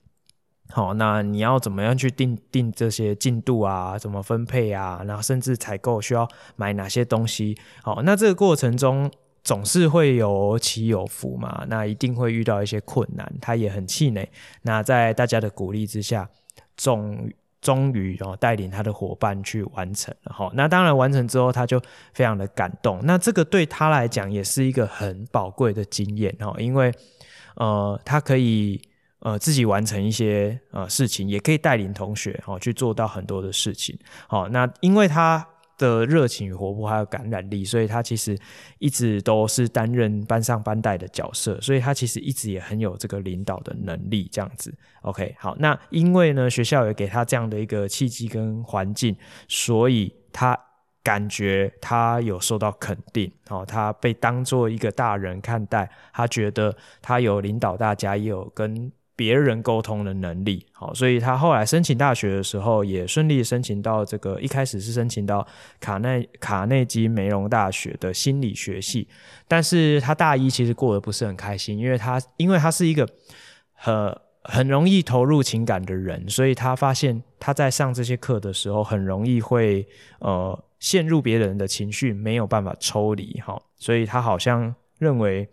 [0.70, 3.98] 好，那你要怎么样去定定这些进度啊？
[3.98, 5.02] 怎么分配啊？
[5.06, 7.56] 然后甚至采购需要买哪些东西？
[7.82, 9.10] 好，那这个过程中
[9.42, 14.28] 总是会有起有伏嘛，那一定会遇到一些困难，他也很气馁。
[14.62, 16.28] 那在大家的鼓励之下，
[16.76, 17.30] 终
[17.62, 20.32] 终于哦带领他的伙伴去完成了。
[20.34, 21.80] 好，那当然完成之后，他就
[22.12, 23.00] 非常的感动。
[23.04, 26.92] 那这个对他来讲也是一个很宝贵的经验哦，因为
[27.54, 28.78] 呃，他可以。
[29.20, 33.98] 呃，自己完成一些呃事情，也可以带领同学哦去做到很多的事情。
[34.28, 35.44] 好、哦，那因为他
[35.76, 38.38] 的热情与活泼还有感染力，所以他其实
[38.78, 44.28] 一直都是担任班上班带的角色，所以他其实一直也很有这个领导的能力。
[44.30, 49.16] 这样子，OK，好，那因为呢学校也给他这样的一个契机跟环境，
[49.48, 50.56] 所以他
[51.02, 58.92] 感觉他有受到肯定，哦，他被当做一个大人看待，他觉得他有领导大家，也有跟。
[59.18, 65.44] 别人沟通的能力，好，所以他后来申请大学的时候也顺利申请到这个，一开始是申请到
[65.80, 69.08] 卡内卡内基梅隆大学的心理学系，
[69.48, 73.08] 但是他大一其实过得不是很开心，因为他因为他是一个
[73.72, 79.84] 很很容易投入情感的人，所以他发现他在上这些课的时候很容易会
[80.20, 85.48] 呃陷入别人的情绪，没有办法抽离，哈，所以他好像认为。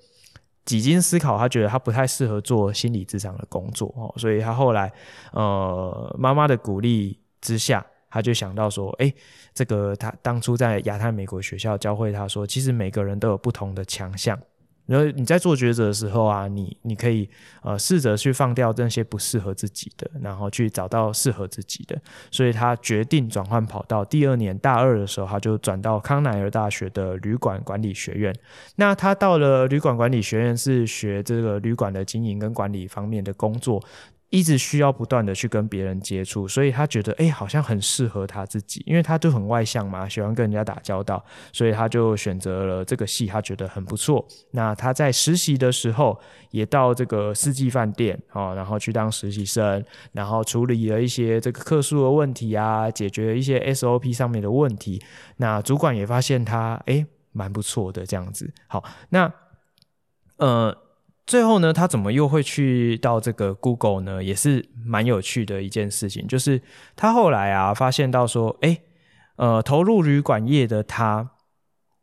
[0.66, 4.92] 几经思考，他觉得他不太适合做心理咨商的工作哦，所以他后来，
[5.32, 9.14] 呃，妈妈的鼓励之下，他就想到说，诶，
[9.54, 14.40] 这个他当初在亚太美国学校教会他说，其实每个人都有不同的强项，
[14.86, 17.30] 然后你在做抉择的时候啊，你你可以
[17.62, 22.00] 呃试着去放掉那些不适合自己的，然后去找到适合自己的。
[22.30, 24.06] 所以他决定转换跑道。
[24.06, 28.34] 第二年大二的时候，他就转到康奈尔大学的旅馆管理学院。
[28.76, 33.84] 那他到了旅馆管理学院是学这个旅馆的经营跟管理方面的工作。
[34.30, 44.26] 一直需要不断的去跟别人接触，所以他觉得哎、好像很适合他自己，因为他就很外向嘛，喜欢跟人家打交道，所以他就选择了这个系，他觉得很不错。
[44.52, 46.20] 那他在实习的时候，
[46.52, 55.02] 也到这个四季饭店啊，然后去当实习生，然后处理了一些这个客诉的问题啊，解决了一些 SOP 上面的问题。
[55.38, 58.52] 那主管也发现他哎，蛮、不错的这样子。
[58.68, 59.32] 好，那
[60.38, 60.85] 呃。
[61.26, 64.24] 最后呢，他怎么又会去到这个 Google 呢？
[64.24, 66.62] 也是蛮有趣的一件事情，就是
[66.96, 68.82] 他后来啊发现到说，诶，
[69.36, 71.32] 呃，投入旅馆业的他，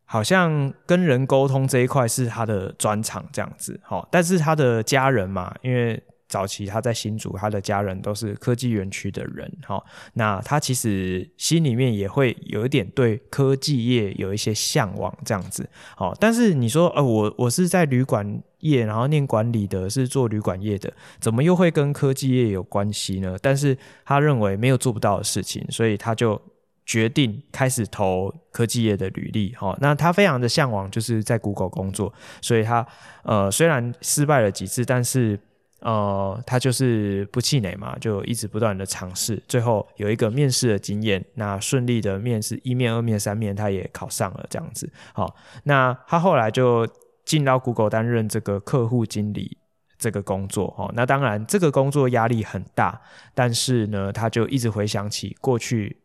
[0.05, 6.03] 好像跟人沟通这一块是他的专长这样子，齁，但是他的家人嘛，因为。
[6.29, 23.37] 早期他在新竹，他的家人都是科技园区的人，哈，那他其实心里面也会有一点对科技业有一些向往，这样子，好，但是你说，呃，我我是在旅馆业，然后念管理的，是做旅馆业的，怎么又会跟科技业有关系呢？
[23.40, 26.40] 但是他认为没有做不到的事情，所以他就
[26.85, 32.87] 决定开始投科技业的履历，哈，那他非常的向往就是在 Google 工作，所以他
[33.22, 35.38] 呃虽然失败了几次，但是。
[35.85, 44.88] 呃，他就是不气馁嘛，就一直不断的尝试，最后有一个面试的经验，那顺利的面试一面、二面、三面，他也考上了这样子。
[45.12, 46.87] 好，那他后来就
[47.25, 49.57] 进到 Google 担任这个客户经理
[49.99, 50.75] 这个工作。
[50.77, 53.01] 哦，那当然这个工作压力很大，
[53.35, 55.99] 但是呢，他就一直回想起过去。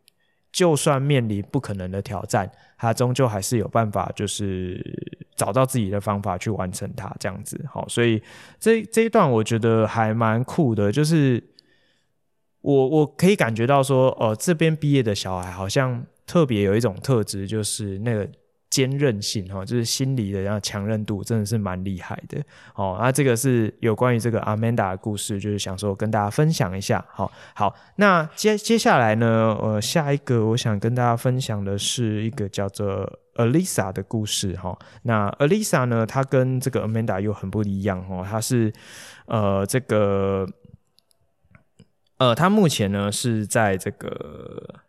[0.50, 2.50] 就算面临不可能的挑战，
[2.80, 4.82] 他终究还是有办法，就是
[5.36, 7.64] 找到自己的方法去完成它，这样子。
[7.70, 8.20] 好，所以
[8.60, 11.44] 这这一段我觉得还蛮酷的，就是
[12.62, 18.28] 我我可以感觉到说，呃，这边毕业的小孩好像特别有一种特质，就是那个。
[18.70, 22.42] 坚韧性哈，就是心理的然后强韧度，真的是蛮厉害的
[22.76, 22.98] 哦。
[23.00, 27.04] 那这个是有关于这个 Amanda 的故事，就是想说跟大家分享一下。
[27.10, 34.78] 好，好，那接接下来呢，呃，下一个我想跟大家分享的是一个叫做 Alisa 的故事哈。
[35.04, 38.74] 那 Alisa 呢，她跟这个 Amanda 又很不一样哦，她是
[39.28, 40.46] 呃这个
[42.18, 44.82] 呃，她目前呢是在这个。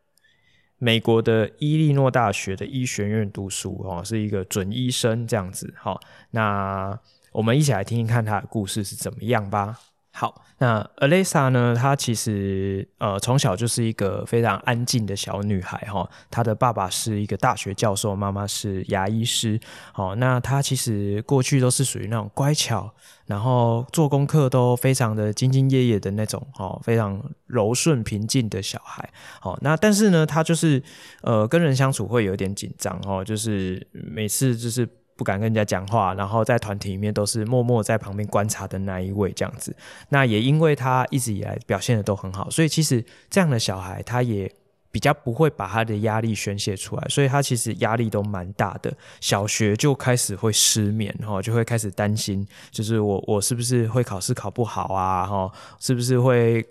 [0.79, 5.75] 美国的伊利诺大学的医学院读书哦，是一个准医生这样子。
[5.77, 6.99] 好，那
[7.33, 9.79] 我们一起来听听看他的故事是怎么样吧。
[10.19, 16.11] 好，那 Alisa 呢，她其实呃从小就是一个非常安静的小女孩哈。
[16.29, 19.61] 她的爸爸是一个大学教授，妈妈是牙医师。
[19.93, 22.93] 好，那她其实过去都是属于那种乖巧。
[23.27, 29.07] 然后做功课都非常的兢兢业业的那种，哦，非常柔顺平静的小孩，
[29.39, 30.83] 好，那但是呢，她就是
[31.21, 39.77] 呃跟人相处会有点紧张，哦，就是每次就是不敢跟人家讲话，然后在团体里面都是默默在旁边观察的那一位这样子。
[40.09, 44.51] 那也因为他一直以来表现的都很好，所以其实这样的小孩他也。
[44.91, 48.91] 比较不会把他的压力宣泄出来，所以他其实压力都蛮大的。
[49.21, 56.67] 小学就开始会失眠，哈，就会开始担心，就是我我是不是会考试考不好啊，哈，是不是会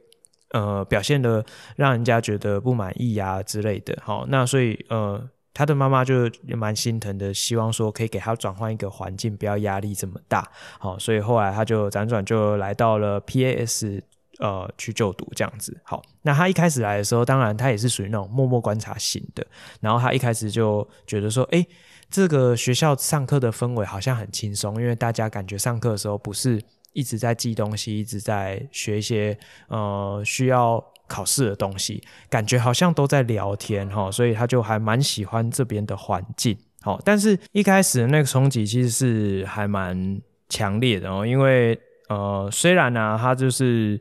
[0.49, 4.25] 呃表现的让人家觉得不满意啊之类的，哈。
[4.27, 5.23] 那所以呃，
[5.57, 14.01] 他的妈妈就也蛮心疼的，希望说可以给他转换一个环境，不要压力这么大，好，所以后来他就辗转就来到了 PAS。
[14.39, 15.99] 呃，去就读这样子，好。
[16.21, 19.43] 那他一开始来的时候，当然他也是属于那种默默观察型的。
[19.81, 21.65] 然后他一开始就觉得说，诶，
[22.07, 26.61] 这个学校上课的氛围好像很轻松，因为大家感觉上课的时候不是
[26.93, 29.35] 一直在记东西，一直在学一些
[29.69, 34.11] 呃需要考试的东西，感觉好像都在聊天哈。
[34.11, 36.57] 所以他就还蛮喜欢这边的环境。
[36.81, 41.79] 好，但是一开始的那个冲击其实是还蛮强烈的哦，因为。
[42.09, 43.99] 呃，虽然呢、他就是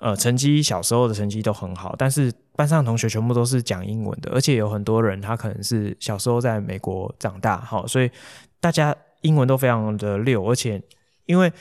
[0.00, 8.10] 呃，成绩小时候的成绩都很好，但是班上同学全部都是讲英文的，而且有很多人他可能是小时候在美国长大，好，所以
[8.58, 10.82] 大家英文都非常的溜，而且
[11.26, 11.52] 因为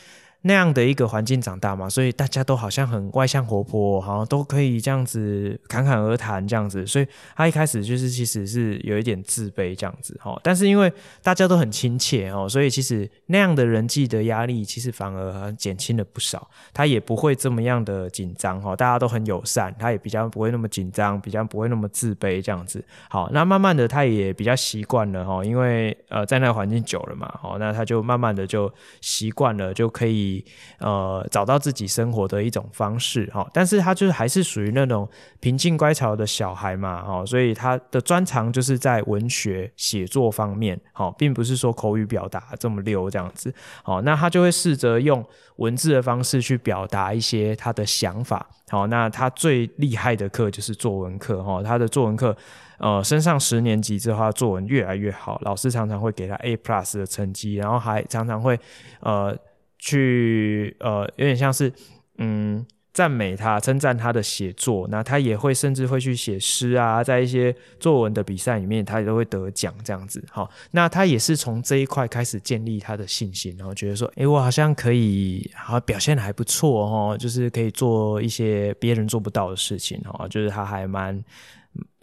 [0.46, 10.38] 那样的一个环境长大嘛，所以大家都好像很外向活泼，好像都可以这样子侃侃而谈这样子，所以他一开始就是其实是有一点自卑这样子哈。
[10.44, 10.92] 但是因为
[11.22, 22.84] 大家都很亲切哦，所以其实那样的人际的压力其实反而减轻了不少，他也不会这么样的紧张哈，大家都很友善，他也比较不会那么紧张，比较不会那么自卑这样子。
[23.10, 28.70] 好，那慢慢的他也比较习惯了哈，因为呃在那个环境久了嘛，好，那他就慢慢的就
[29.00, 30.33] 习惯了，就可以。
[30.80, 35.08] 呃，找到自己生活的一种方式哈，但是他就是还是属于那种
[35.40, 43.54] 平静乖巧的小孩嘛哈，所以他的专长就是在文学写作方面，好，并不是说口语表达这么溜这样子，
[43.84, 45.26] 好，那他就会试着用
[45.58, 52.36] 文字的方式去表达一些他的想法，好，那他最厉害的课就是作文课哈，他的作文课，
[52.78, 58.60] 呃，升上十年级之后，他作文越来越好，老师常常会给他 A plus 的成绩，然后还常常会
[59.02, 59.38] 呃。
[59.86, 61.70] 去呃，有点像是
[62.18, 70.24] 嗯，赞美他、称赞他的写作，那他也会甚至会去写诗啊，在一些作文的比赛里面，他也都会得奖这样子。
[70.32, 81.22] 好，那他也是从这一块开始建立他的信心，然后觉得说，诶，我好像可以，好表现得还不错哦，就是可以做一些别人做不到的事情哦，就是他还蛮。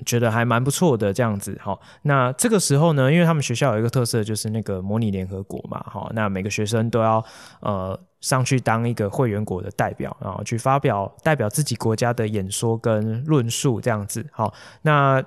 [0.05, 7.25] 觉得还蛮不错的这样子，好，那这个时候呢，因为他们学校有一个特色，就是那个模拟联合国嘛，好，那每个学生都要
[7.61, 14.53] 呃上去当一个会员国的代表，然后去发表代表自己国家的演说跟论述这样子，好，
[14.83, 15.23] 那。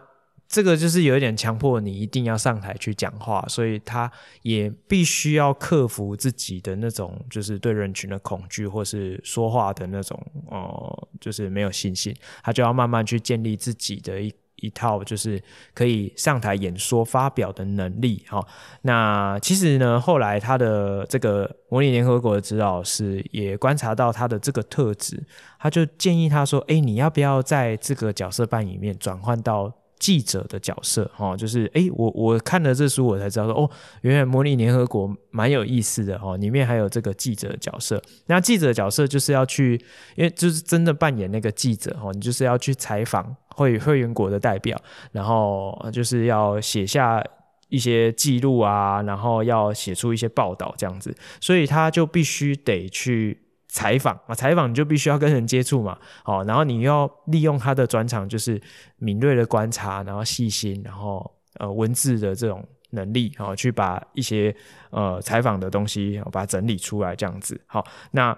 [0.54, 4.12] 这个就是有一点强迫你一定要上台去讲话，所以他
[4.44, 10.16] 也必须要克服自己的那种就是对人群的恐惧，或是说话的那种
[10.52, 12.16] 呃，就是没有信心。
[12.44, 15.42] 他就要慢慢去建立自己的一一套，就是
[15.74, 18.24] 可以上台演说发表的能力。
[18.30, 18.40] 哈，
[18.84, 25.26] 那其实呢，后来他的这个模拟联合国的指导师也观察到他的这个特质，
[25.58, 29.74] 他就建议他说：“哎，你要不要在这个角色扮演里面转换到？”
[30.04, 38.02] 记者的角色，哈，就是，诶，我我看了这书，我才知道说，哦，原来模拟联合国蛮有意思的，哦，里面还有这个记者的角色。
[38.26, 39.80] 那记者的角色就是要去，
[40.18, 44.78] 因为就是真的扮演那个记者，哦，你就是要去采访会会员国的代表，
[45.14, 47.24] 然后就是要写下
[47.70, 53.40] 一些记录啊，然后要写出一些报道这样子，所以他就必须得去。
[53.74, 58.62] 采访啊，采访你就必须要跟人接触嘛，好，然后你要利用他的专长，就是
[58.98, 64.56] 敏锐的观察，然后细心，然后呃文字的这种能力，然后去把一些
[64.92, 68.38] 呃采访的东西把它整理出来，这样子，好，那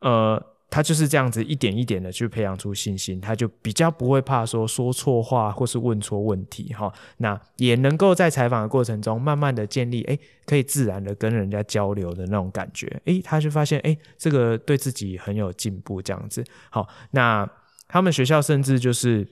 [0.00, 0.53] 呃。
[0.70, 6.92] 他就是这样子一点一点的去培养出信心，他就比较不会怕说说错话或是问错问题哈。
[7.18, 13.00] 那也能够在采访的过程中，慢慢的建立诶，可以自然的跟人家交流的那种感觉。
[13.04, 16.42] 诶，他就发现诶，这个对自己很有进步这样子。
[16.70, 17.48] 好，那
[17.86, 19.24] 他们学校甚至就是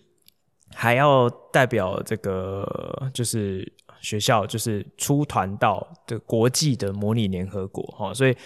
[0.72, 8.36] 还要代表这个就是学校就是出团到的国际的模拟联合国哈，所以。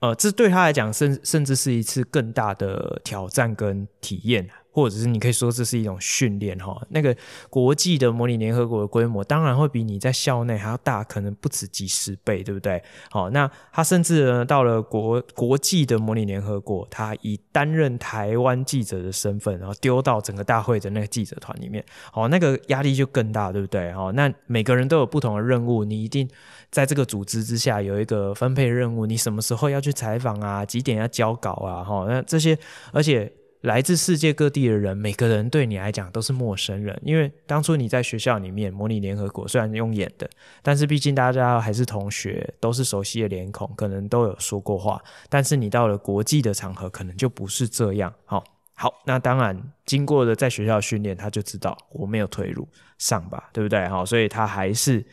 [0.00, 4.48] 呃，这对他来讲，甚甚至是一次更大的挑战跟体验。
[4.76, 7.16] 或者是你可以说这是一种训练哈，那个
[7.48, 12.82] 国际的模拟联合国的规模当然会比你在校内还要大，可能不止几十倍，对不对？
[13.10, 23.90] 好，那他甚至呢到了国国际的模拟联合国，他以担任台湾记者的身份，然后丢到整个大会的那个记者团里面，好，那个压力就更大，对不对？
[23.92, 26.28] 好，那每个人都有不同的任务，你一定
[26.70, 30.66] 在这个组织之下有一个分配任务，你什么时候要去采访啊？
[30.66, 31.82] 几点要交稿啊？
[31.82, 32.58] 哈，那这些，
[32.92, 33.32] 而且。
[33.66, 40.30] 来自世界各地的人，每个人对你来讲都是陌生人，因为当初你在学校里面模拟联合国，虽然用演的，
[40.62, 45.02] 但是毕竟大家还是同学，都是熟悉的脸孔，可能都有说过话。
[45.28, 48.14] 但是你到了国际的场合，可能就不是这样。
[48.24, 48.44] 好，
[48.74, 53.88] 好，那当然经过了在学校训练，他就知道我没有退路，上吧，对不对？
[53.88, 55.04] 好，所以他还是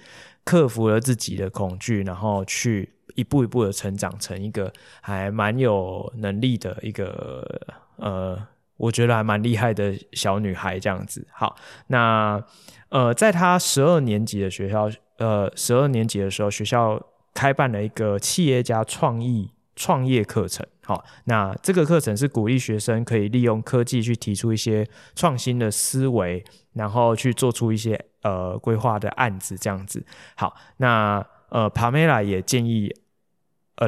[0.43, 7.81] 克服了自己的恐惧，然后去一步一步的成长成一个还蛮有能力的一个。
[7.97, 11.27] 呃，我觉得还蛮厉害的小女孩这样子。
[11.31, 11.55] 好，
[11.87, 12.43] 那
[12.89, 17.01] 呃，在她十二年级的学校，呃，十二年级的时候，学校
[17.33, 20.65] 开办了一个企业家创意创业课程。
[20.85, 30.05] 好，那这个课程是鼓励学生可以利用科技去提出一些创新的思维，然后去做出一些呃规划的案子这样子。
[30.35, 32.93] 好，那呃帕梅拉也建议。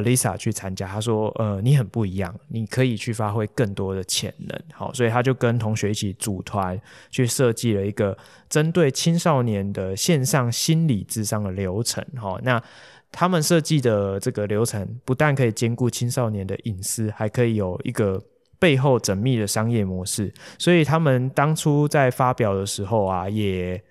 [0.00, 6.80] Alisa 去参加，他说：“呃，你很不一样，你可以去发挥更多的潜能。”好，所以他就跟同学一起组团
[7.10, 8.16] 去设计了一个
[8.48, 12.04] 针对青少年的线上心理智商的流程。
[12.16, 12.62] 好，那
[13.10, 18.22] 他们设计的这个流程不但可以兼顾青少年的隐私，还可以有一个
[18.58, 20.32] 背后缜密的商业模式。
[20.58, 23.82] 所以他们当初在发表的时候啊，也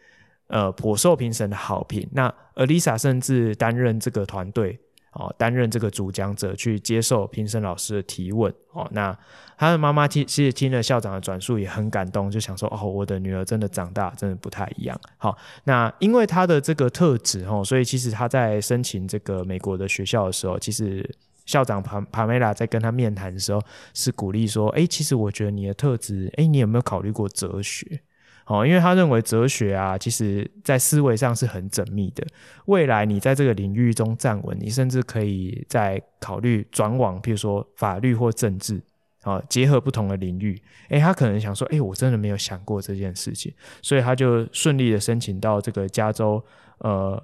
[0.48, 2.08] 呃颇受评审的好评。
[2.12, 4.80] 那 Alisa 甚至担任这个团队。
[5.16, 8.54] 哦，担任这个主讲者去接受评审老师的提问。
[8.74, 9.18] 哦，那
[9.58, 15.00] 他的妈妈听，其实听了校长的转述也很感动，就想说：哦，我的女儿真的长大，真的不太一样。
[15.18, 21.10] 好，那因为他的这个特质，哦，所以其实他在申请这个美国的学校的时候，其实
[21.46, 23.62] 校长帕帕梅拉在跟他面谈的时候，
[23.94, 28.02] 是鼓励说：哎，其实我觉得你的特质，哎，你有没有考虑过哲学？
[28.46, 32.24] 哦，因为他认为哲学啊，其实在思维上是很缜密的。
[32.66, 38.80] 未来你在这个领域中站稳，你甚至可以再考虑转往，比如说法律或政治，
[39.24, 40.62] 啊，结合不同的领域。
[40.90, 46.46] 诶，他可能想说，诶，我真的没有想过这件事情，所以他就顺利的申请到这个加州
[46.78, 47.22] 呃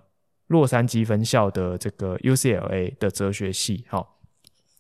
[0.48, 3.86] 洛杉矶分校的这个 UCLA 的哲学系。
[3.88, 4.18] 好，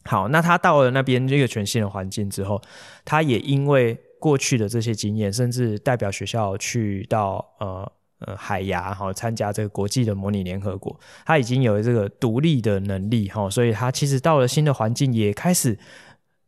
[0.05, 2.59] 好，那他到了那边这个全新的环境之后，
[3.05, 3.95] 他也因为。
[4.21, 10.95] 过去的这些经验，甚至代表学校去到呃呃海牙哈参加这个国际的模拟联合国，
[11.25, 15.75] 他已经有这个独立的能力哈，所以他其实到了新的环境也开始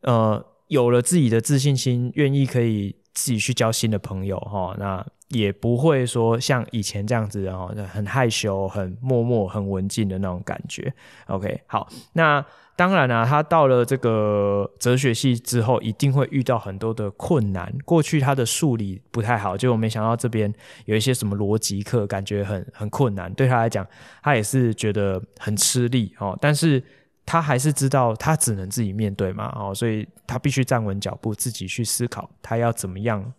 [0.02, 10.94] 呃有了自己的自信心，愿意可以自己去交新的朋友哈，那也不会说像以前这样子哈，很害羞、很默默、很文静的那种感觉。
[11.26, 12.46] OK，好，那。
[12.76, 17.72] 当然啊，他到了这个哲学系之后，一定会遇到很多的困难。
[17.86, 20.52] 过去他的数理不太好，结果没想到这边
[20.86, 23.32] 有一些什么逻辑课，感觉很很困难。
[23.34, 23.86] 对他来讲，
[24.24, 26.36] 他也是觉得很吃力哦。
[26.42, 26.84] 但是
[27.26, 33.34] 他还是知道他只能自己面对嘛哦，所以他必须站稳脚步，自己去思考他要怎么样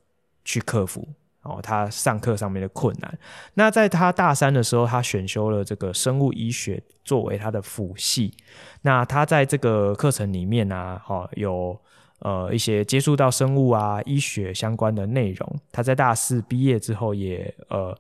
[0.45, 1.09] 去克服。
[1.45, 3.19] 哦，他上课上面的困难。
[3.53, 8.33] 那在他大三的时候，他选修了这个生物医学作为他的辅系。
[8.81, 11.79] 那他在这个课程里面啊，哈，有
[12.21, 15.57] 呃一些接触到生物啊、医学相关的内容。
[15.71, 17.95] 他在大四毕业之后也，呃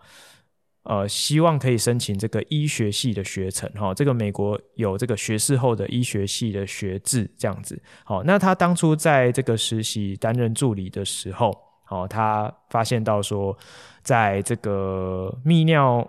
[0.85, 3.71] 呃希望可以申请这个医学系的学程。
[3.73, 7.83] 哈，这个美国有这个学士后的医学系的学制这样子。
[8.05, 11.64] 好，那他当初在这个实习担任助理的时候。
[11.89, 13.57] 哦，他发现到说，
[14.03, 16.09] 在这个泌尿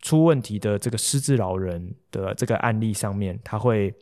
[0.00, 3.94] 出问题的这个失智老人的这个案例上面，他会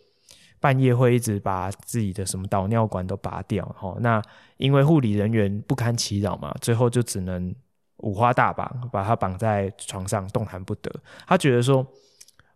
[0.60, 3.64] 半夜会一直把自己的什么导尿管都拔掉。
[3.80, 4.22] 哦，那
[4.56, 7.54] 因为护理人员不堪其扰嘛，最后就只能
[7.98, 10.90] 五花大绑，把他绑在床上动弹不得。
[11.26, 11.86] 他觉得说，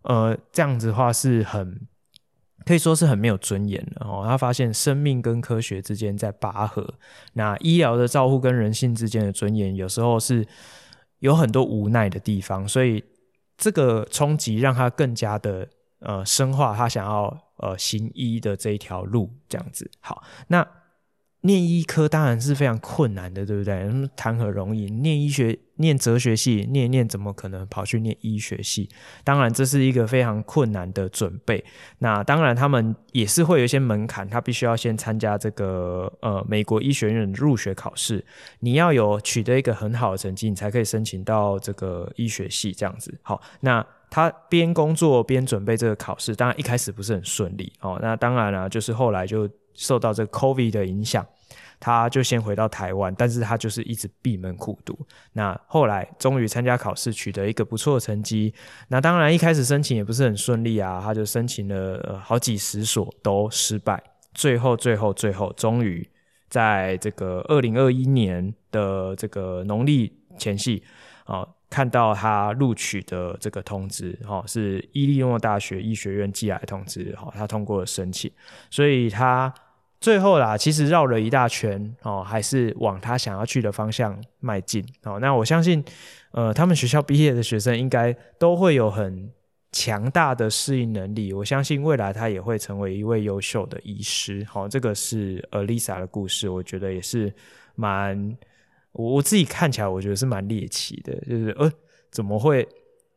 [0.01, 1.87] 呃，这样子的话是很。
[2.65, 4.23] 可以说是很没有尊严的哦。
[4.27, 6.95] 他发现生命跟科学之间在拔河，
[7.33, 10.47] 那医疗的照护跟人性之间的尊严，有时候是
[11.19, 12.67] 有很多无奈的地方。
[12.67, 13.03] 所以
[13.57, 15.67] 这个冲击让他更加的
[15.99, 19.89] 呃深化他想要呃行医的这一条路，这样子。
[19.99, 20.65] 好，那。
[21.41, 23.89] 念医科当然是非常困难的，对不对？
[24.15, 24.89] 谈何容易？
[24.89, 28.89] 念医学、念哲学系，念念怎么可能跑去念医学系？
[29.23, 31.63] 当然，这是一个非常困难的准备。
[31.99, 38.25] 那当然，他们也是会有一些门槛，他必须要先参加这个呃美国医学院入学考试。
[38.59, 43.17] 你要有取得一个很好的成绩，你才可以申请到这个医学系这样子。
[43.21, 47.97] 好，那他边工作边准备这个考试，当然一开始不是很顺利哦。
[48.01, 49.49] 那当然了，就是后来就。
[49.73, 51.25] 受到这 COVID 的影响，
[51.79, 54.97] 他就先回到台湾，但是他就是一直闭门苦读。
[55.33, 58.53] 那后来终于参加考试，取得一个不错的成绩。
[58.89, 64.01] 那当然一开始申请也不是很顺利啊，他就申请了好几十所都失败。
[64.33, 66.07] 最后最后最后，终于
[66.49, 70.83] 在这个二零二一年的这个农历前夕
[71.25, 78.31] 啊，看到他录取的这个通知，哈，是伊利诺大学医学院寄来的通知，哈，他通过了申请，
[78.69, 79.53] 所以他。
[80.01, 85.19] 最后啦，其实绕了一大圈哦，还是往他想要去的方向迈进哦。
[85.19, 85.83] 那我相信，
[86.31, 89.29] 呃，他们学校毕业的学生应该都会有很
[89.73, 91.33] 强大的适应能力。
[91.33, 94.41] 我相信未来他也会成为一位优秀的医师。
[94.49, 97.33] 好，哦，这个是呃 Lisa 的故事，我觉得也是
[97.75, 98.37] 蛮，
[98.93, 101.71] 我我自己看起来我觉得是蛮猎奇的，就是呃，
[102.11, 102.67] 怎么会？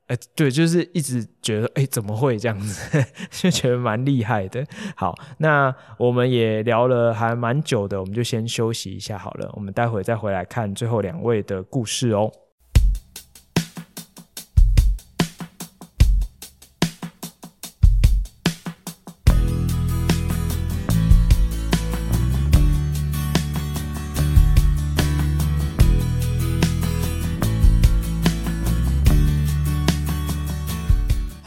[0.09, 3.03] 哎，对，就是一直觉得，哎，怎么会这样子？
[3.31, 4.66] 就觉得蛮厉害的。
[4.95, 9.51] 好，那我们也聊了还蛮久的，我们就先休息一下好了。
[9.55, 12.31] 我们待会再回来看最后两位的故事哦。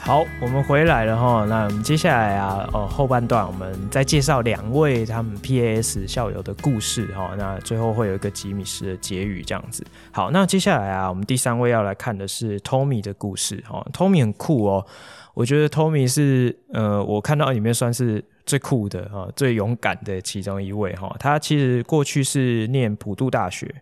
[0.06, 1.44] 好，我们回来了哈。
[1.46, 7.34] 那我们接下来啊，呃，后半段我们再介绍两位他们 PAS 校友的故事哈。
[7.36, 9.84] 那最后会有一个吉米斯的结语这样子。
[10.12, 13.84] 好，那接下来啊，我们第三位要来看的是 Tommy 的故事哈。
[13.92, 14.86] Tommy 很酷哦，
[15.34, 21.12] 我觉得 Tommy 是呃，我看到里面算是最酷的哈，最勇敢的其中一位哈。
[21.18, 23.74] 他其实过去是念普渡大学，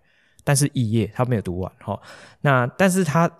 [0.42, 2.00] 但是肄业他没有读完哈。
[2.40, 3.30] 那但是他。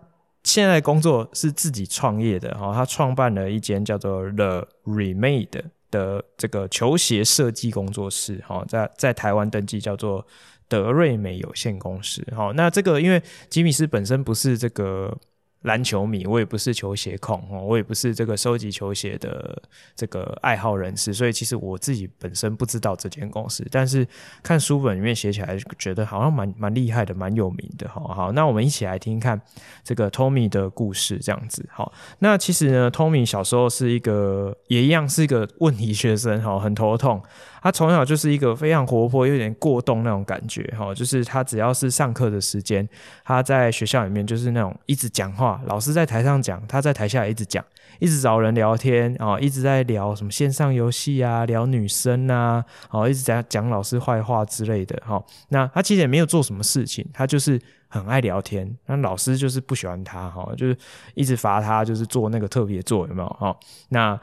[0.45, 10.25] 现在工作是自己创业的哈，他创办了一间叫做 The Remade 的这个球鞋设计工作室哈，在在台湾登记叫做
[10.69, 12.53] 德瑞美有限公司哈。
[12.55, 13.21] 那这个因为
[13.51, 15.19] 吉米斯本身不是这个。
[15.65, 19.63] 篮球迷，我也不是球鞋控哦，我也不是这个收集球鞋的
[19.97, 24.07] 这个爱好人士，所以其实我自己本身不知道这间公司，但是
[24.43, 27.89] 看书本里面写起来，觉得好像蛮蛮厉害的，蛮有名的。
[27.89, 29.41] 好，好，那我们一起来听听看
[29.83, 31.67] 这个 Tommy 的故事，这样子。
[31.73, 37.23] 好，那其实呢，Tommy 小时候是一个也一样是一个问题学生，哈，很头痛。
[37.63, 42.87] 他从小就是一个非常活泼、有点过动那种感觉，哈，就是他只要是上课的时间，
[43.25, 47.65] 他在学校里面就是那种一直讲话，老师在台上讲，他在台下一直讲，
[48.01, 55.25] 一直找人聊天，啊，一直在聊什么线上游戏啊，聊女生啊，哦，一直在讲老师坏话之类的，哈。
[55.49, 57.59] 那他其实也没有做什么事情，他就是
[57.89, 60.77] 很爱聊天，那老师就是不喜欢他，哈，就是
[61.15, 63.29] 一直罚他，就是做那个特别作，有没有？
[63.41, 63.57] 哈，
[63.89, 64.21] 那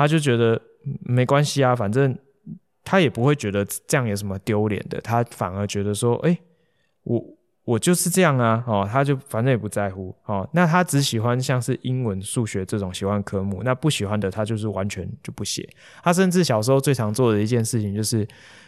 [0.00, 0.58] 他就觉得
[1.04, 2.16] 没关系啊，反正。
[2.82, 6.36] 他也不会觉得这样有什么丢脸的，他反而觉得说，哎、
[7.04, 7.22] 我
[7.62, 15.68] 我就是这样啊，哦，他就反正也不在乎，哦，那他只喜欢像是英文、数学这种喜欢科目，那不喜欢的他就是完全就不写。
[16.02, 18.26] 他甚至小时候最常做的一件事情就是，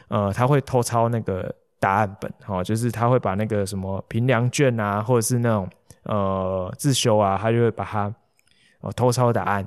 [0.09, 5.68] 呃，他会偷抄那个答案本，哦，就是他会把那个什么评量卷啊，或者是那种
[6.03, 8.14] 呃自修啊，他就会把它
[8.83, 9.66] 哦偷抄答案。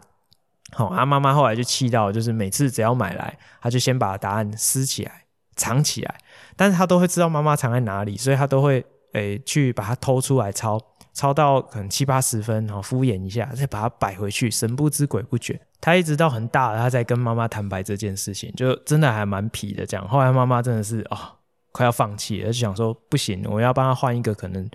[0.71, 5.23] 好，他妈妈后来就气到，就是每次只要买来，他就先把答案撕起来
[5.55, 6.15] 藏起来，
[6.55, 10.77] 但是他都会知道妈妈藏在哪里，所以他都会诶、去把它偷出来抄，
[11.13, 15.57] 抄到可能七八十分，然后敷衍一下，再把它摆回去，神不知鬼不觉。
[15.79, 20.05] 他一直到很大了，他才跟妈妈坦白这件事情，就真的还蛮皮的这样。
[20.07, 21.17] 后来妈妈真的是哦，
[21.71, 24.69] 快要放弃了，就想说不行，我要帮他换一个可能。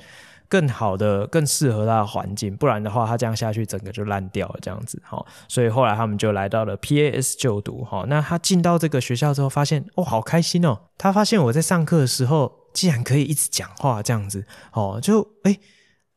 [0.50, 4.58] 更好的、更适合他的环境，不然的话，他这样下去，整个就烂掉了。
[4.60, 8.04] 这样子，哈，所以后来他们就来到了 PAS 就读，哈。
[8.08, 10.76] 那他进到这个学校之后，发现哦，好开心哦。
[10.98, 15.56] 他发现我在上课的时候，竟然可以一直讲话，这样子，哦，就哎，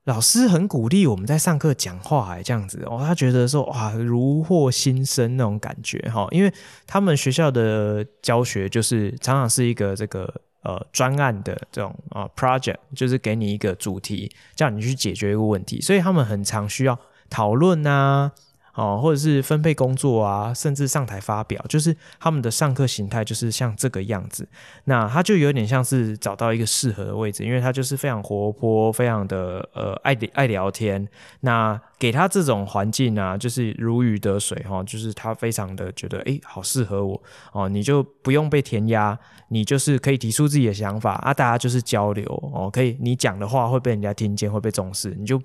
[0.05, 6.51] 老师很鼓励我们在上课讲话，哎，这样子，哦，他觉得说哇，如获新生那种感觉，哈，因为
[6.87, 10.41] 他们学校的教学就是常常是一个这个。
[10.63, 16.97] 呃，专案的这种啊、呃、project 就是给你一个主题，叫你去解决一个问题，所以他们很常需要
[17.29, 18.31] 讨论啊。
[18.73, 24.47] 哦，或者是分配工作啊，甚至上台发表，就是他们的上课形态就是像这个样子。
[24.85, 31.07] 那他就有点像是找到一个适合的位置，因为他就是非常活泼，非常的呃爱爱聊天。
[31.41, 37.21] 那给他这种环境啊，就是如鱼得水哈，就是他非常的觉得哎，好适合我
[37.51, 37.69] 哦。
[37.69, 39.17] 你就不用被填鸭，
[39.49, 45.39] 你就是可以提出自己的想法啊，大家就是交流哦，可以你讲的话会被人家听见，会被重视，你就。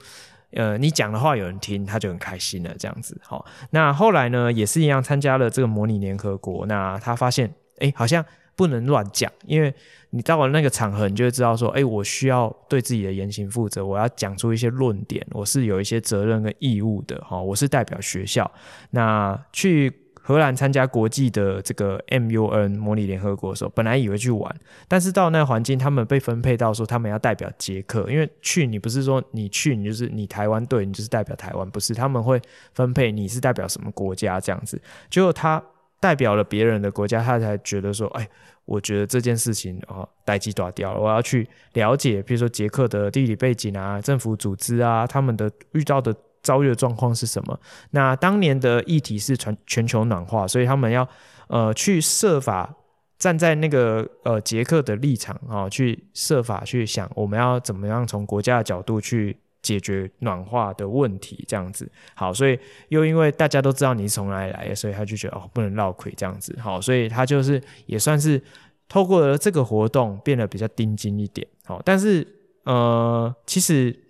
[0.53, 3.21] 呃，你讲的话有人听，他就很开心了，这样子。
[3.25, 6.67] 好，那后来呢，也是一样参加了这个模拟联合国。
[6.67, 8.25] 那他发现，哎，好像
[8.57, 9.75] 不能乱讲，因为
[10.11, 17.21] 你到了那个场合，你就会知道说，哎，我需要对自己的言行负责，我要讲出一些论点，我是有一些责任跟义务的。
[17.23, 18.51] 哈，我是代表学校，
[18.91, 19.93] 那去。
[20.29, 24.55] 荷兰参加国际的这个 MUN 模拟联合国的时候，本来以为去玩，
[24.87, 32.39] 但是到那个环境，他们被分配到说他们要代表捷克，因为去你不是说你去你就是你台湾队，你就是代表台湾，不是他们会
[32.74, 34.79] 分配你是代表什么国家这样子。
[35.09, 35.62] 结果他
[35.99, 38.29] 代表了别人的国家，他才觉得说，哎，
[38.66, 46.14] 我觉得这件事情哦，代志大条了，我要去了解，比如说捷克的地理背景啊，政府组织啊，他们的遇到的。
[46.43, 47.61] 遭遇的状况是什么？
[47.91, 51.07] 那当年的议题是全全球暖化，所以他们要
[51.49, 52.74] 呃去设法
[53.18, 61.91] 站在那个呃捷克的立场啊、去设法去想我们要怎么样从国家的角度去解决暖化的问题，这样子。
[62.14, 62.59] 好，所以
[62.89, 66.57] 又因为大家都知道你是从哪里来的，所以他就觉得哦不能绕亏这样子。
[66.62, 68.41] 好，所以他就是也算是
[68.89, 71.47] 透过了这个活动变得比较钉钉一点。
[71.64, 72.26] 好，但是
[72.64, 74.05] 呃其实。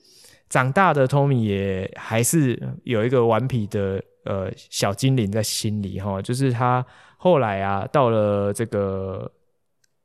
[0.48, 6.84] 长大的 Tommy 也还是有一个顽皮的呃小精灵在心里哈，就是他
[7.18, 9.30] 后来啊到了这个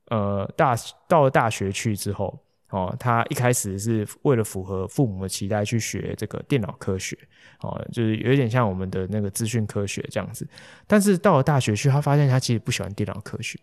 [0.07, 0.75] 呃大
[1.07, 2.37] 到了大学去之后，
[2.69, 7.17] 哦，他一开始是为了符合父母的期待去学这个电脑科学，
[7.61, 10.45] 哦，就是有点像我们的那个资讯科学这样子。
[10.85, 13.57] 但是到了大学去，他发现他其实不喜欢电脑科学。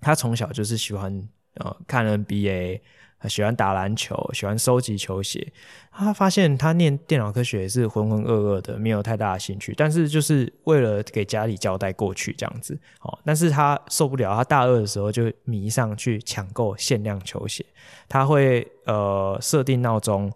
[0.00, 2.80] 他从小就是喜欢呃看 NBA。
[3.28, 5.52] 喜欢打篮球，喜欢收集球鞋。
[5.90, 9.74] 他发现他念电脑科学也是浑浑噩噩的，没有太大的兴趣。
[9.76, 12.78] 但是就是为了给家里交代过去这样子。
[13.00, 17.64] 哦，但是他受不了，他大二的时候就迷上去抢购限量球鞋。
[18.08, 20.32] 他会呃设定闹钟，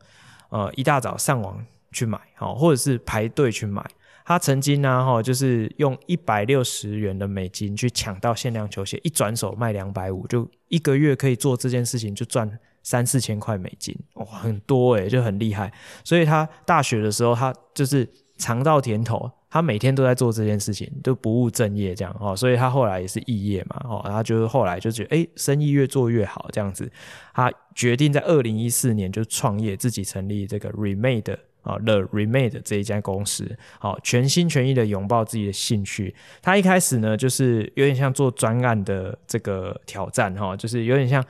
[0.51, 3.85] 呃一大早上网去买，哦，或者是排队去买。
[4.29, 15.73] 他曾经呢，哈，就是用一百六十元的美金去抢到限量球鞋，一转手卖两百五，就一个月可以做这件事情就赚三四千块美金，哇，很多诶，就很厉害。
[16.05, 18.09] 所以他大学的时候，他就是
[18.39, 22.37] 尝到甜头，他每天都在做这件事情，都不务正业这样哦。
[22.37, 26.89] 所以他后来也是肄业嘛，哦，他就是后来就觉得，诶，生意越做越好这样子，
[27.35, 36.15] 他决定在二零一四年就创业，自己成立这个 Remade 啊，The Remade 这一家公司，好，全心全意的拥抱自己的兴趣。
[36.41, 41.21] 他一开始呢，就是有点像做专案的这个挑战哈，就是有点像。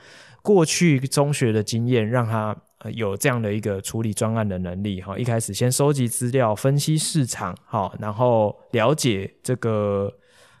[0.47, 2.55] 过去中学的经验让他
[2.93, 5.19] 有这样的一个处理专案的能力哈。
[5.19, 10.09] 一开始先收集资料、分析市场，好，然后了解这个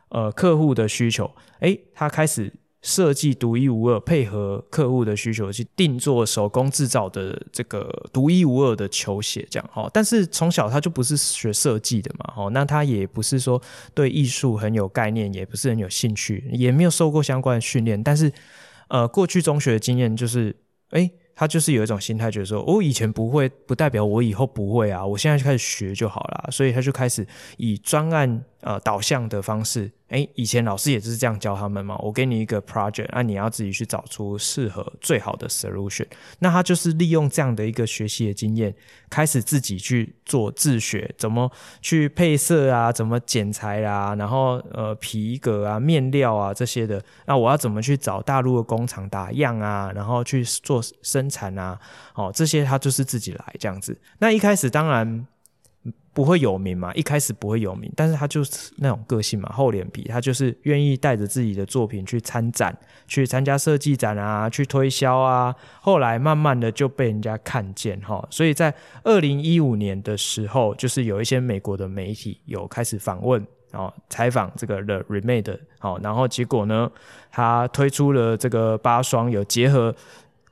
[0.09, 1.31] 呃客户的需求。
[1.61, 9.89] 诶，他开始设计独一无二，配合客户的需求去定做手工制造的这个独一无二的球鞋，这样哈。
[9.93, 13.61] 但是从小他就不是学设计的嘛，哈，那他也不是说
[13.93, 18.29] 对艺术很有概念，也不是很有兴趣，也没有受过相关的训练，但是。
[18.89, 20.55] 呃，过去中学的经验就是，
[20.89, 27.25] 哎，他就是有一种心态，觉得说，我以前不会，不代表我以后不会啊，我现在就开始学就好了，所以他就开始
[27.57, 29.91] 以专案呃导向的方式。
[30.09, 31.97] 诶，以前老师也是这样教他们嘛。
[31.97, 36.05] 我给你一个 project，那、你要自己去找出适合最好的 solution。
[36.39, 38.73] 那他就是利用这样的一个学习的经验，
[39.09, 41.51] 开始自己去做自学，怎么
[41.81, 47.03] 去配色啊，怎么剪裁啊，然后呃皮革啊、面料啊这些的。
[47.25, 51.77] 那我要怎么去找大陆的工厂打样啊，然后去做生产啊？
[52.15, 53.99] 哦，这些他就是自己来这样子。
[54.19, 55.27] 那一开始当然。
[56.17, 56.91] 不会有名嘛？
[56.95, 62.75] 一开始不会有名，但是他就是那种个性嘛，厚脸皮，他就是愿意带着自己的作品去参展，
[63.07, 65.55] 去参加设计展啊，去推销啊。
[65.79, 76.89] 后来慢慢的就被人家看见哈，所以在二零一五年的时候，就是有一些美国的媒体有开始访问哦，采访这个 The Remade 好，然后结果呢，
[77.29, 79.93] 他推出了这个八双有结合。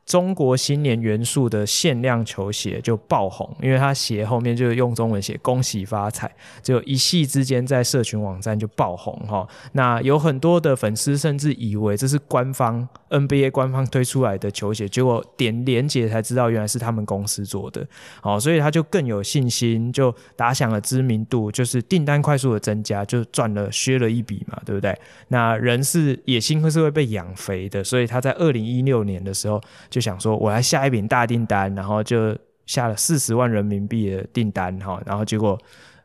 [0.06, 6.32] 中国新年元素的限量球鞋就爆红，因为他鞋后面就是用中文写“恭喜发财”，
[6.62, 9.48] 就一夕之间在社群网站就爆红哈。
[9.72, 17.86] 那有很多的粉丝甚至以为这是官方 NBA 官方推出来的球鞋，结果点连接才知道原来是他们公司做的。
[18.22, 24.96] 哦，所以他就更有信心，就打响了知名度，就是订单快速的增加，就赚了削了一笔嘛，对不对？
[25.30, 29.60] 那人是野心会是会被养肥的，所以他在二零一六年的时候。
[29.96, 35.58] 就想说，我来下一笔大订单，然后就下了四十万人民币的订单，哈，然后结果，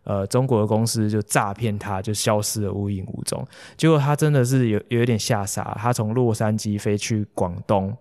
[0.04, 3.44] 呃，中国的公司就诈骗他，就消失了无影无踪。
[3.76, 7.92] 结果他真的是有有一点吓傻，他从洛杉矶飞去广东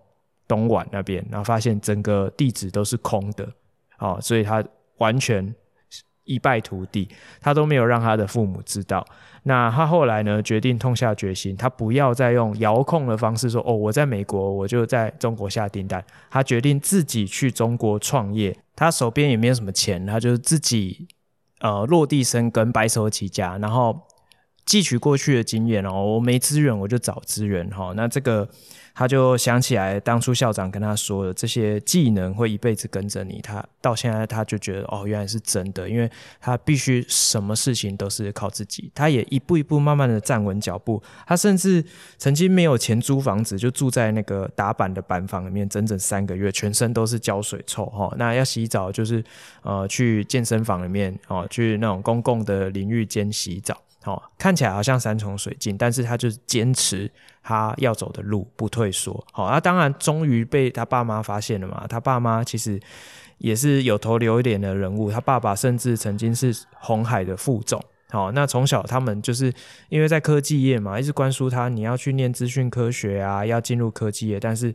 [0.46, 3.48] 东莞那边，然后发现整个地址都是空的，
[3.98, 4.64] 哦，所以他
[4.98, 5.52] 完全
[6.22, 7.08] 一败涂地，
[7.40, 9.04] 他都没有让他的父母知道。
[9.44, 16.04] 那他后来呢，决定痛下决心，他不要再用遥控的方式说哦，我在美国，我就在中国下订单。
[16.30, 21.08] 他决定自己去中国创业，他手边也没有什么钱，他就自己
[21.60, 24.02] 呃落地生根，白手起家，然后
[24.66, 27.92] 汲取过去的经验哦，我没资源我就找资源哈。
[27.96, 28.48] 那这个。
[28.94, 33.40] 他就想起来，当初校长跟他说的这些技能会一辈子跟着你。
[33.42, 36.10] 他到现在他就觉得，哦，原来是真的，因为
[36.40, 38.90] 他必须什么事情都是靠自己。
[38.94, 41.02] 他也一步一步慢慢的站稳脚步。
[41.26, 41.84] 他甚至
[42.18, 48.12] 曾经没有钱租房子，就住在那个打板的板房里面，整整三个月，全身都是胶水臭哈。
[48.18, 49.24] 那要洗澡就是
[49.62, 53.80] 呃去健身房里面哦，去那种公共的淋浴间洗澡。
[54.04, 57.10] 哦，看起来好像山穷水尽，但是他就是坚持
[57.42, 59.22] 他要走的路，不退缩。
[59.30, 61.86] 好，那当然终于被他爸妈发现了嘛。
[61.86, 62.80] 他爸妈其实
[63.36, 67.78] 也是有头有脸的人物，他爸爸甚至曾经是红海的副总。
[68.08, 69.52] 好，那从小他们就是
[69.90, 74.40] 因为在科技业嘛，一直灌输他你要去念资讯科学啊，要进入科技业。
[74.40, 74.74] 但是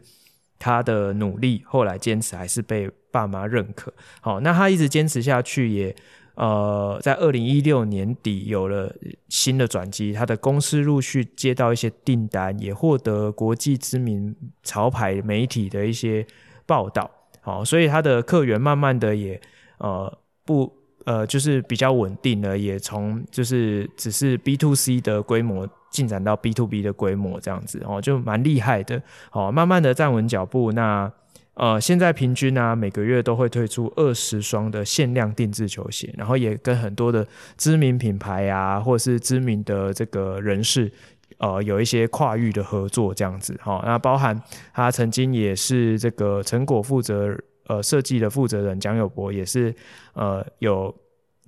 [0.59, 3.91] 他的努力后来坚持还是被爸妈认可。
[4.21, 5.95] 好，那他一直坚持下去也。
[6.35, 8.93] 呃，在二零一六年底有了
[9.29, 16.25] 新的转机，他的公司陆续接到一些订单，也获得国际知名潮牌媒体的一些
[16.65, 17.09] 报道，
[17.41, 19.39] 好，所以他的客源慢慢的也
[19.77, 20.11] 呃
[20.45, 20.71] 不
[21.05, 30.73] 呃就是比较稳定了，也从就是只是 B to C 的规模进展到 B to B 的规模这样子哦，就蛮厉害的，好，慢慢的站稳脚步。
[30.73, 31.09] 那
[31.55, 37.27] 呃现在平均啊每个月都会推出二十双的限量定制球鞋，然后也跟很多的
[37.57, 40.91] 知名品牌啊或者是知名的这个人士。
[41.37, 44.41] 呃，有一些跨域的合作这样子，哈，那包含
[44.73, 47.37] 他曾经也是这个成果负责
[47.67, 49.75] 呃设计的负责人蒋友柏也是
[50.13, 50.95] 呃有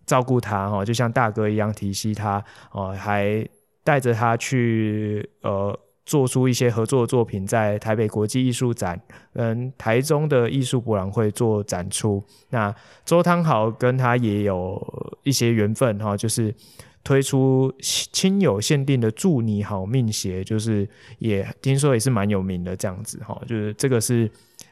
[0.05, 3.47] 照顾他哈，就像大哥一样提携他，哦，还
[3.81, 8.99] 带着他去呃做出一些合作作品，在台北国际艺术展
[9.31, 12.23] 跟台中的艺术博览会做展出。
[12.49, 12.73] 那
[13.05, 14.81] 周汤豪跟他也有
[15.21, 16.51] 一些缘分哈，就是。
[17.03, 20.85] 推出亲友限定的祝你好命鞋，就是
[21.19, 24.29] 也听说也是蛮有名的这样子哈，就是这个是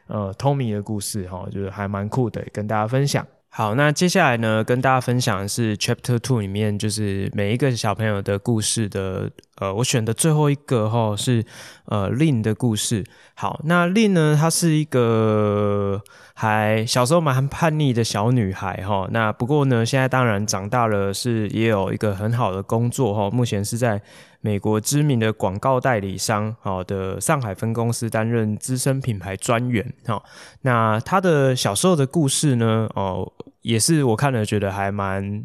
[0.07, 3.25] 呃 Tommy 的故事哈，就是还蛮酷的，跟大家分享。
[3.57, 9.31] 好，那接下来呢，跟大家分享的是 Chapter Two 里面，就是每一个小朋友的故事的，
[9.61, 11.41] 呃，我选的最后一个哈是
[11.85, 13.05] 呃 Lin 的故事。
[13.33, 16.01] 好，那 Lin 呢，她是一个
[16.33, 19.07] 还小时候蛮叛逆的小女孩哈。
[19.11, 23.29] 那不过呢，现在当然长大了，是也有一个很好的工作哈。
[23.29, 24.01] 目前是在
[24.45, 29.83] 美国知名的广告代理商好的上海分公司担任资深品牌专员。
[30.05, 30.21] 哈，
[30.61, 33.31] 那他的小时候的故事呢，哦。
[33.65, 35.43] 也是我看了觉得还蛮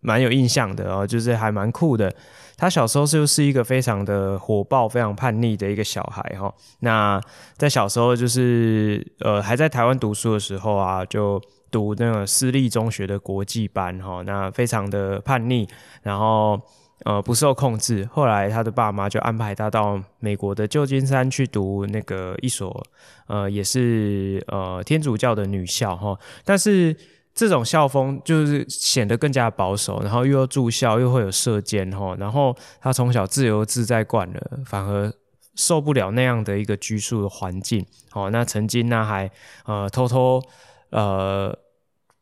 [0.00, 2.14] 蛮有印象的哦，就是还蛮酷的。
[2.54, 6.52] 他小时候就是一个非常的火爆、非常叛逆的一个小孩哈。
[6.80, 7.18] 那
[7.56, 11.40] 在小时候就是呃还在台湾读书的时候啊，就
[11.70, 14.22] 读那个私立中学的国际班哈。
[14.26, 15.66] 那非常的叛逆，
[16.02, 16.60] 然后
[17.04, 18.08] 呃不受控制。
[18.12, 22.84] 后来他的爸妈就安排他到美国的旧金山去读那个一所
[23.26, 26.96] 呃也是呃天主教的女校哈，但是。
[27.34, 35.10] 这种校风就是显得更加保守，然后又要住校，又会有射箭哈，然后他从小自由自在惯了，反而
[35.54, 37.86] 受不了那样的一个拘束的环境。
[38.12, 39.30] 哦，那曾经呢还
[39.64, 40.42] 呃偷偷
[40.90, 41.56] 呃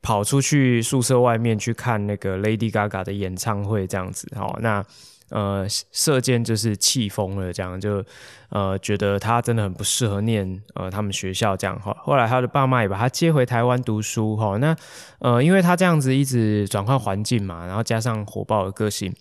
[0.03, 4.28] 跑出去宿舍外面去看那个 Lady Gaga 的演唱会，这样子。
[4.36, 4.84] 哦，那。
[5.32, 8.05] 呃，射箭就是气疯了，这样就
[8.48, 11.96] 呃觉得他真的很不适合念呃他们学校这样哈。
[12.01, 14.57] 后来他的爸妈也把他接回台湾读书哈。
[14.57, 14.74] 那
[15.20, 19.14] 呃，因为他这样子一直转换环境嘛，然后加上火爆的个性。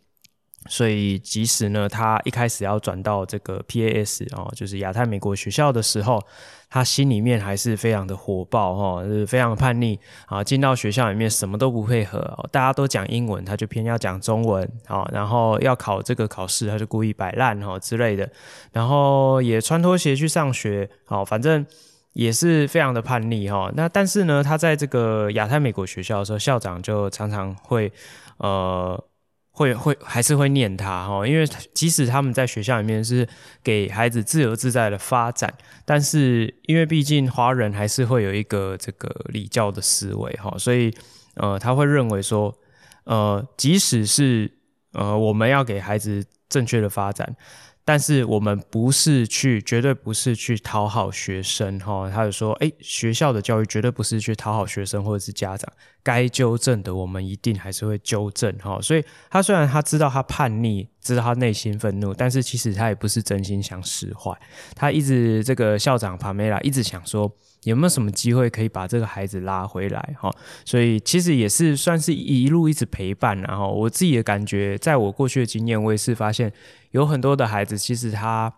[0.68, 6.22] 所以，即使呢，他一开始要转到这个 PAS 哦，就是亚太美国学校的时候，
[6.70, 10.44] 他心里面还是非常的火爆哈，就是非常叛逆啊。
[10.44, 15.10] 进到学校里面什么都不配合，大家都讲英文，他就偏要讲中文啊。
[15.14, 18.30] 然后要考这个考试，他就故意摆烂哈之类的。
[18.74, 21.66] 然后也穿拖鞋去上学，好，反正
[22.12, 23.72] 也是非常的叛逆哈。
[23.76, 27.92] 那但是呢，他在这个亚太美国学校的时候，校长就常常会
[28.38, 29.02] 呃。
[29.60, 33.28] 会会还是会念他哈，因为即使他们在学校里面是
[33.62, 35.54] 给孩子自由自在的发展，
[35.84, 40.90] 但是因为毕竟华人还是会有一个这个礼教的思维哈，所以
[41.36, 42.58] 呃他会认为说
[43.04, 44.50] 呃即使是
[44.94, 47.36] 呃我们要给孩子正确的发展。
[47.86, 52.08] 但是我们不是去，绝对不是去讨好学生哈。
[52.08, 55.68] 他就说，诶，学校的教育绝对不是去讨好学生或者是家长，
[56.04, 58.80] 该纠正的我们一定还是会纠正哈。
[58.82, 64.32] 所以他虽然他知道他叛逆，知道他内心愤怒，但是其实他也不是真心想使坏。
[64.76, 67.32] 他一直这个校长帕梅拉一直想说。
[67.66, 70.34] 有没有什么机会可以把这个孩子拉回来哈？
[70.64, 76.54] 所以其实也是算是一路一直陪伴，然后我自己的感觉，在我过去的经验，我也是发现
[76.92, 78.54] 有很多的孩子，其实他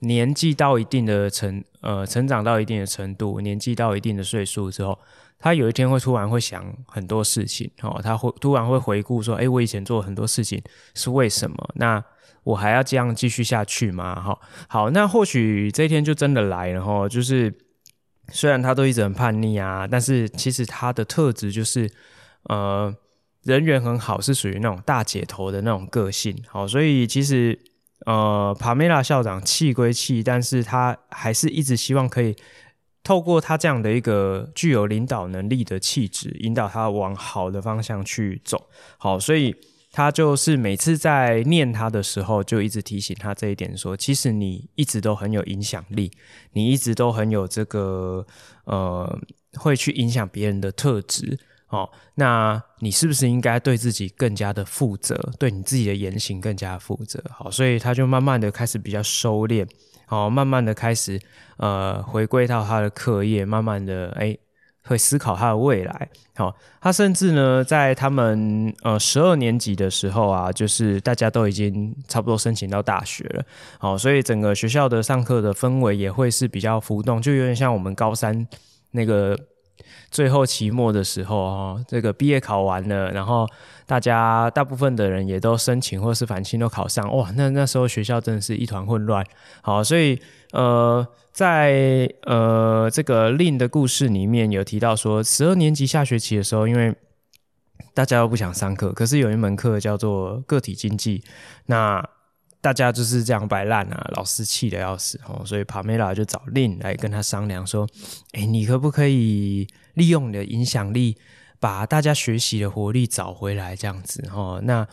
[0.00, 4.98] 年纪到一定的成呃成长到一定的程度，年纪到一定的岁数之后，
[5.42, 10.62] 他有一天会突然会想很多事情哦，他会突然会回顾说，诶，我以前做很多事情
[10.94, 11.56] 是为什么？
[11.74, 12.02] 那
[12.44, 14.14] 我还要这样继续下去吗？
[14.18, 14.38] 哈，
[14.68, 17.52] 好，那或许这一天就真的来了哈，就是。
[18.28, 21.90] 虽然他都一直很叛逆啊，但是其实他的特质就是，
[22.44, 22.94] 呃，
[23.42, 26.34] 人缘很好，是属于那种大姐头的那种个性。
[26.46, 27.58] 好，所以其实
[28.06, 32.34] 呃，帕梅拉校长气归气，但是他还是一直希望可以
[33.02, 38.68] 透过他这样的一个具有领导能力的气质，引导他往好的方向去走。
[38.98, 39.54] 好，所以。
[39.94, 46.10] 他就是每次在念他的时候，就一直提醒他这一点，说：其实你一直都很有影响力，
[46.54, 48.26] 你一直都很有这个
[48.64, 49.20] 呃，
[49.56, 51.38] 会去影响别人的特质
[51.68, 57.22] 哦，那你是不是应该对自己更加的负责，对你自己的言行更加负责？
[57.30, 59.68] 好，所以他就慢慢的开始比较收敛，
[60.12, 61.18] 哦，慢慢的开始
[61.56, 64.36] 呃回归到他的课业，慢慢的哎
[64.84, 66.08] 会思考他的未来。
[66.36, 73.42] 好，他甚至呢在他们呃十二年级的时候啊，就是大家都已经差不多申请到大学了，
[73.78, 78.46] 好，所以整个学校的上课的氛围也会是比较浮动，就有点像我们高三
[78.90, 79.38] 那个。
[80.12, 83.48] 最后期末的时候，哦，这个毕业考完了，然后
[83.86, 89.26] 大家大部分的人也都申请或是繁星都考上，哇，那那时候学校真的是一团混乱。
[89.62, 90.20] 好，所以
[90.52, 96.94] 呃，在呃这个 Lin 的故事里面有提到说，十二年级下学期的时候，因为
[97.94, 101.24] 大家都不想上课，可是有一门课叫做个体经济，
[101.66, 102.06] 那。
[102.62, 107.88] 大家就是这样摆烂啊，老师气得要死哦，所以帕梅拉就找 Lin 来跟他商量说
[108.34, 111.16] ：“哎，你可不可以利用你的影响力，
[111.58, 113.74] 把大家学习的活力找回来？
[113.76, 114.86] 这样子哦，那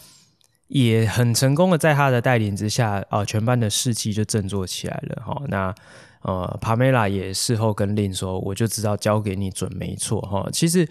[0.68, 5.42] 也很成功的，在他的带领之下，哦，全班的士气就振作起来了哈。
[5.48, 5.74] 那
[6.22, 10.88] 呃，帕梅拉也事后跟令说：“我就知道交给你准没错哈。”其实，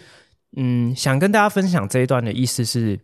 [0.56, 3.00] 嗯，想跟大家分享这一段的意思是。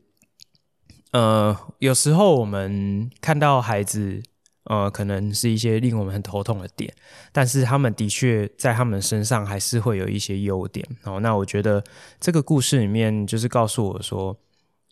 [1.12, 4.20] 呃，有时候我们看到孩子，
[4.64, 6.92] 呃，可能是一些令我们很头痛的点，
[7.32, 10.86] 但是他们的确在他们身上还是会有一些优点。
[11.04, 11.82] 哦，那我觉得
[12.20, 14.36] 这个故事里面就是告诉我说，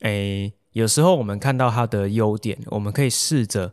[0.00, 3.72] 诶，有时候我们看到他的优点，我们可以试着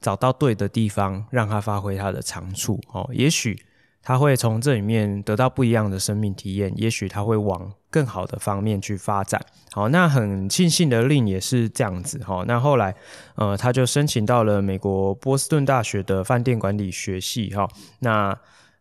[0.00, 2.80] 找到对的地方，让他发挥他的长处。
[2.92, 3.62] 哦，也许。
[4.02, 9.40] 他会从这里面得到不一样的生命体验，也许他会往更好的方面去发展。
[9.72, 12.18] 好，那很庆幸的令也是这样子。
[12.24, 12.94] 哈，那后来，
[13.36, 17.50] 呃，他就申请到了美国波士顿大学的饭店管理学系。
[17.50, 17.68] 哈，
[18.00, 18.36] 那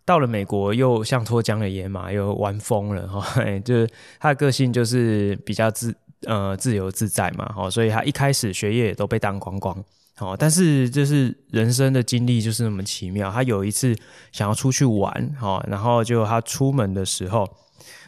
[0.05, 3.07] 到了美国又像脱缰的野马，又玩疯了。
[3.07, 3.89] 哈， 就是
[4.19, 5.93] 他的个性就是比较自
[6.25, 7.45] 呃自由自在嘛。
[7.53, 9.83] 哈，所以他一开始学业也都被当光光。
[10.19, 13.31] 哦，但是就是人生的经历就是那么奇妙。
[13.31, 13.95] 他有一次
[14.31, 17.49] 想要出去玩，哦，然后就他出门的时候，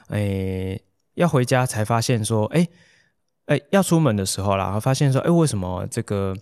[0.10, 0.82] 诶，
[1.14, 2.68] 要回家才发现说，诶，
[3.46, 6.36] 诶，要出门的时候啦，然后发现说，诶，为什么这个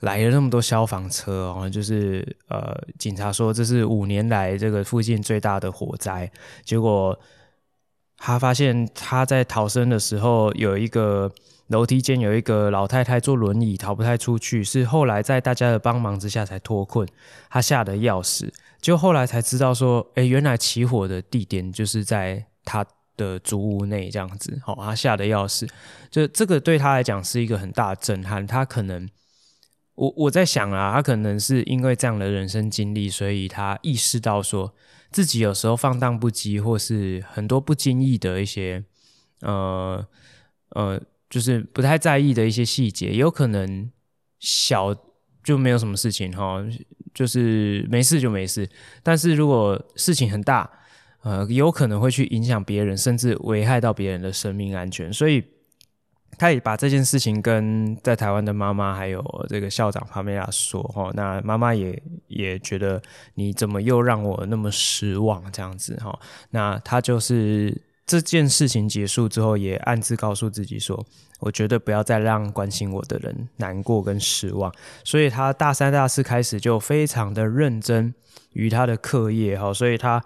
[0.00, 1.68] 来了那么多消防车哦？
[1.68, 6.30] 就是呃，警察说这是五年来这个附近最大的火灾。
[6.64, 7.18] 结果
[8.16, 11.32] 他发现他在逃生的时候有一个。
[11.70, 17.06] 楼梯间有一个老太太坐轮椅逃不太出去，是后来在大家的帮忙之下才脱困。
[17.48, 22.84] 她吓得要死，就后来才知道说，哎、原来起火的地点就是在她
[23.16, 24.60] 的租屋内这样子。
[24.64, 25.64] 好，她吓得要死，
[26.10, 28.44] 就这个对她来讲是一个很大的震撼。
[28.44, 29.08] 她可能，
[29.94, 34.74] 我我在想啊，她可能是因为这样的人生经历，所以她意识到说
[35.12, 38.82] 自己有时候放荡不羁，或是很多不经意的一些，
[39.42, 40.04] 呃
[40.70, 41.00] 呃。
[41.30, 43.88] 就是不太在意的一些细节，有可能
[44.40, 44.92] 小
[45.44, 46.60] 就没有什么事情哈，
[47.14, 48.68] 就是没事就没事。
[49.00, 50.68] 但是如果事情很大，
[51.22, 55.12] 呃，有可能会去影响别人，甚至危害到别人的生命安全。
[55.12, 55.44] 所以
[56.36, 63.00] 他也把这件事情跟在台湾的妈妈还有这个校长帕梅拉说哈，那妈妈也也觉得
[63.34, 66.18] 你怎么又让我那么失望这样子哈，
[66.50, 67.88] 那他就是。
[68.10, 71.06] 这件事情结束之后，也暗自告诉自己说
[71.38, 78.12] ：“我绝对不要再让关心我的人难过跟失望。”所以，他大三、大四开始就非常的认真
[78.54, 80.20] 于他的课业，哈，所以他。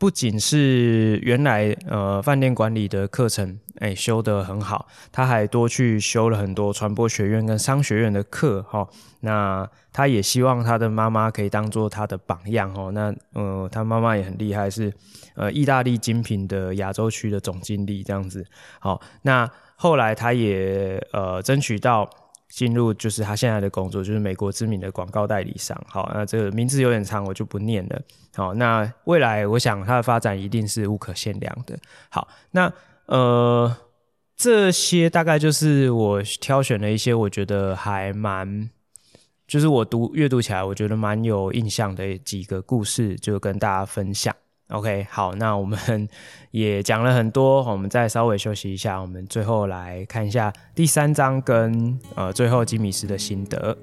[0.00, 8.88] 不仅是原来呃饭店管理的课程，哎修得很好，他还多去修了很多传播学院跟商学院的课哈。
[9.20, 12.90] 那他也希望他的妈妈可以当做他的榜样哦。
[12.92, 14.90] 那呃他妈妈也很厉害，是
[15.34, 18.42] 呃意大利精品的亚洲区的总经理这样子。
[18.78, 19.46] 好，那
[19.76, 22.08] 后来他也呃争取到。
[22.50, 25.80] 进入就是他现在的工作，就是美国知名的广告代理商。
[25.88, 28.02] 好，那这个名字有点长，我就不念了。
[28.34, 31.78] 好，那未来我想他的发展一定是无可限量的。
[32.10, 32.70] 好，那
[33.06, 33.74] 呃，
[34.36, 38.68] 这些大概就是我挑选了一些我觉得还蛮，
[39.46, 44.34] 就是我读阅读起来我觉得蛮有印象的几个故事，就跟大家分享。
[44.70, 46.08] OK，好，那我们
[46.52, 53.76] 也讲了很多，我们再稍微休息一下，我们最后来看一下第三章跟呃最后吉米斯的心得。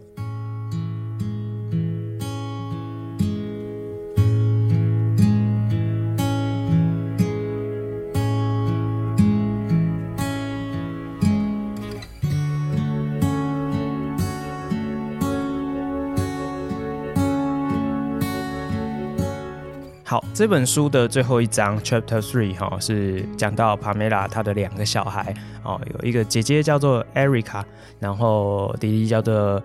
[20.37, 25.33] 这本书的最后一章 Chapter Three 哈是讲到 Pamela 她的两个小孩
[25.63, 27.63] 哦，有一个姐姐叫做 Erica，
[27.99, 29.59] 然后弟弟叫做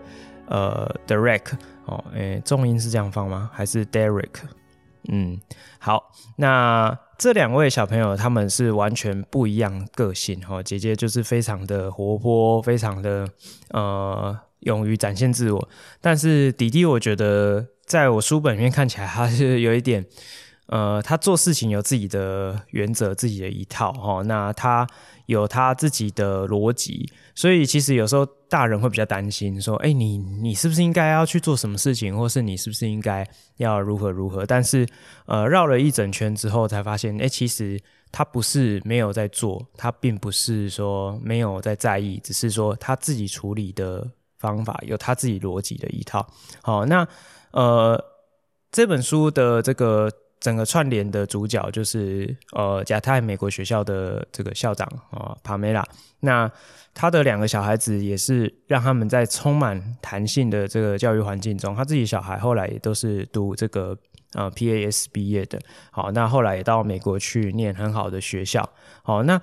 [0.47, 1.43] 呃 Derek
[1.85, 3.51] 哦，诶，重音是这样放吗？
[3.53, 4.31] 还是 Derek？
[5.11, 5.39] 嗯，
[5.79, 13.29] 好，那这两位小朋友他们是完全不一样个性哈，姐姐就是非常的活泼，非常的
[13.73, 15.69] 呃勇于展现自我，
[16.01, 17.67] 但是弟弟我觉得。
[17.85, 20.07] 在我书本里面看起来，他是有一点，
[20.67, 24.23] 呃，他做事情有自己的原则，自己的一套齁。
[24.23, 24.87] 那他
[25.27, 34.47] 有他自己的逻辑，所以其实有时候大人会比较担心，说，哎，你你是不是应该要去做什么事情，或是你是不是应该要如何如何？
[34.47, 34.87] 但是，
[35.27, 37.79] 呃，绕了一整圈之后，才发现，哎，其实
[38.11, 46.27] 他不是没有在做，他并不是说没有在在意，只是说他自己处理的方法有他自己逻辑的一套。
[46.63, 47.07] 好，那。
[47.53, 48.03] 呃，
[48.71, 50.11] 这本书的这个
[50.43, 55.87] 整个串联的主角就是呃亚太美国学校的这个校长啊，帕梅拉。
[56.19, 56.51] 那
[56.93, 63.97] 他的两个小孩子也是让他们在充满弹性的这个教育环境中，他自己小孩后来也都是读这个
[64.35, 65.61] 呃 PAS 毕业的。
[65.93, 68.69] 好，那后来也到美国去念很好的学校。
[69.05, 69.41] 好，那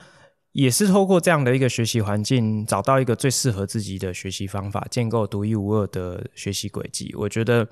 [0.51, 7.15] 也是透过这样的一个学习环境，找到一个最适合自己的学习方法，建构独一无二的学习轨迹。
[7.17, 7.65] 我觉得。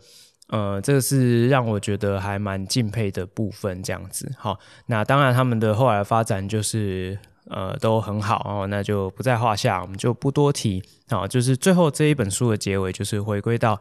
[0.49, 4.31] 呃，这个是让我觉得还蛮敬佩的部分，这样子。
[4.37, 7.19] 好，那当然他们的后来发展就是
[7.49, 10.81] 呃都很好哦，那就不在话下，我们就不多提。
[11.09, 13.77] 好，就是最后这一本书的结尾，就是回归到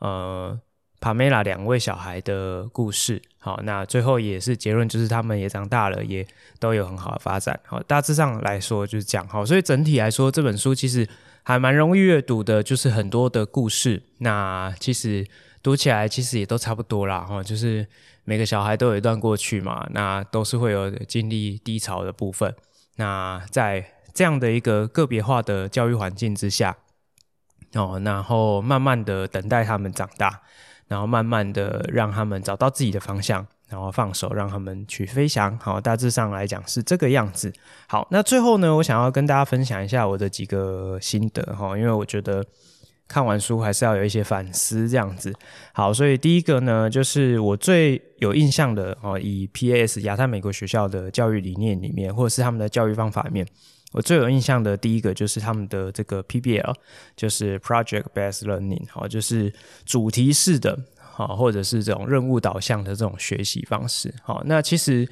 [0.00, 0.58] 呃
[1.00, 3.22] 帕梅拉两位小孩的故事。
[3.38, 6.26] 好，那最后也是结论，就是他们也长大了，也
[6.58, 7.58] 都有很好的发展。
[7.64, 9.24] 好，大致上来说就是这样。
[9.28, 11.06] 好，所以整体来说，这本书其实
[11.44, 14.02] 还蛮容易阅读的，就是很多的故事。
[14.18, 15.24] 那其实。
[15.62, 17.86] 读起来其实也都差不多啦，哈，就是
[18.24, 22.54] 每个小孩都有一段过去嘛，那都是会有经历低潮的部分。
[22.96, 23.84] 那在
[24.14, 26.76] 这样的一个个别化的教育环境之下，
[27.74, 30.42] 哦，然后慢慢的等待他们长大，
[30.86, 35.58] 然后慢慢的让他们找到自己的方向，然后放手让他们去飞翔。
[35.58, 37.52] 好，大致上来讲是这个样子。
[37.88, 42.44] 好，那最后呢，我想要跟大家分享一下我的几个心得哈，因为我觉得。
[43.08, 45.32] 看完书还是要有一些反思，这样子。
[45.72, 53.46] 好，所以第一个呢，就是我最有印象的哦，以 PAS 亚太美国学校的教育理念里面，或者是他们的教育方法里面，
[53.92, 56.74] 我最有印象的第一个就是他们的这个 PBL，
[57.16, 59.50] 就是 Project Based Learning，好，就是
[59.86, 64.14] 主题式的，好，或者是这种任务导向的这种学习方式。
[64.22, 65.08] 好，那其实。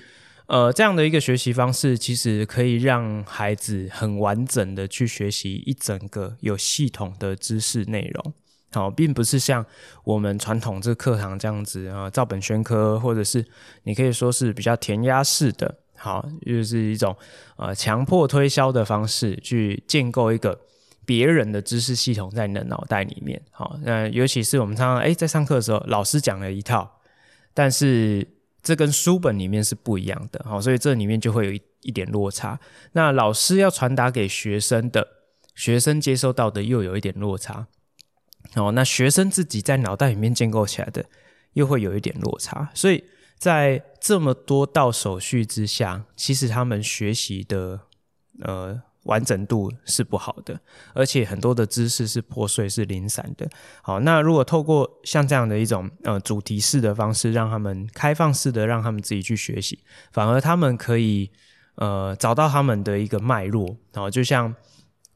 [0.46, 8.32] 呃，这样的一个学习方式，其实可以让孩子很完整的去学习一整个有系统的知识内容，
[8.70, 9.66] 好，并不是像
[10.04, 13.44] 我们传统这课堂这样子啊，照本宣科，或者是
[13.82, 17.16] 你可以说是比较填鸭式的，好，就是一种
[17.56, 20.60] 呃强迫推销的方式去建构一个
[21.04, 27.00] 别人的知识系统在你的脑袋里面，好，那尤其是我们常常哎在上课的时候，老师讲了一套，
[27.52, 28.28] 但是。
[28.66, 32.58] 这跟书本里面是不一样的，好，所以这里面就会有一一点落差。
[32.94, 35.06] 那老师要传达给学生的，
[35.54, 37.68] 学生接收到的又有一点落差，
[38.56, 41.06] 哦，那学生自己在脑袋里面建构起来的
[41.52, 42.68] 又会有一点落差。
[42.74, 43.04] 所以
[43.38, 47.82] 在这么多道手续之下，其实他们学习的，
[48.40, 48.82] 呃。
[49.06, 50.60] 完整度是不好的，
[50.92, 53.48] 而且很多的知识是破碎、是零散的。
[53.82, 59.78] 好，那如果透过像这样的一种呃主题式的方式，让他们开放式的让他们自己去学习，
[60.12, 61.30] 反而他们可以
[61.76, 63.76] 呃找到他们的一个脉络。
[63.94, 64.54] 好，就像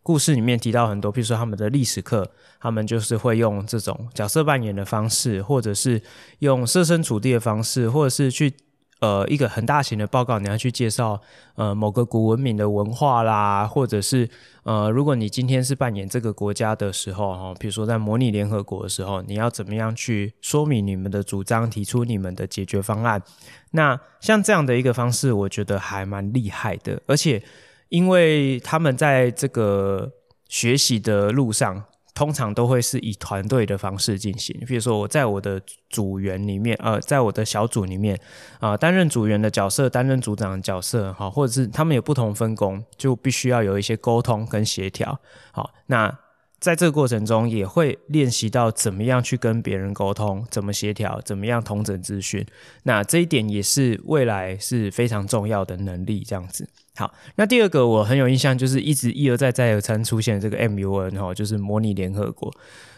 [0.02, 6.02] 故事里面提到很多，比如说他们的历史课，他们就是会用这种角色扮演的方式，或者是
[6.38, 8.54] 用设身处地的方式，或者是去。
[9.00, 11.20] 呃，一个很大型的报告，你要去介绍
[11.54, 14.28] 呃某个古文明的文化啦，或者是
[14.62, 23.22] 呃，如果你今天是扮演这个国家的时候，哈，比如说在模拟联合国的时候，你要怎么样去说明你们的主张，提出你们的解决方案？
[23.70, 27.42] 那像这样的一个方式，我觉得还蛮厉害的，而且
[27.88, 30.12] 因为他们在这个
[30.48, 31.84] 学习的路上。
[32.20, 35.58] 通常都会是以团队的方式进行，比如说我在我的
[35.88, 38.14] 组员里面，呃，在我的小组里面，
[38.58, 45.18] 啊、担任组员的角色，担任组长的角色，好，或者是他们有不同分工，就必须要有一些沟通跟协调，
[45.50, 46.14] 好，那
[46.58, 52.44] 在这个过程中也会练习到怎么样去跟别人沟通，怎么协调，怎么样同整资讯，
[52.82, 56.68] 那这一点也是未来是非常重要的能力，这样子。
[57.00, 62.52] 好，那第二个我很有印象，就是一直一而再再而三出现这个 MUN 哈，就是模拟联合国。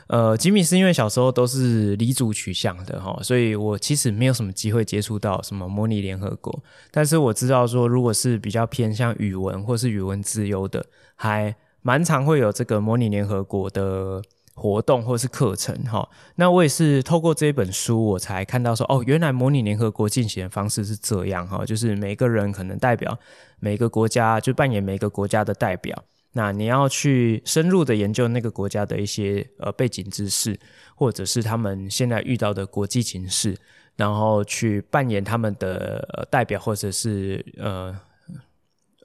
[0.09, 6.53] 呃，吉米是因为小时候都是离组取向的哈，所以我其实没有什么机会接触到什么模拟联合国。
[6.91, 10.85] 但是我知道说，如果是比较偏向语文或是语文自由的，
[11.15, 14.21] 还蛮常会有这个模拟联合国的
[14.55, 16.09] 活动或是课程哈。
[16.37, 23.19] 那我也是透过这本书，我才看到说，哦，原来模拟联合国进行的方式是这样哈，就是每个人可能代表。
[23.65, 25.97] 每个国家就扮演每个国家的代表，
[26.33, 30.59] 那你要去深入的研究那个国家的一些呃背景知识，
[30.97, 33.57] 或者是他们现在遇到的国际情势，
[33.95, 37.97] 然后去扮演他们的、代表，或者是呃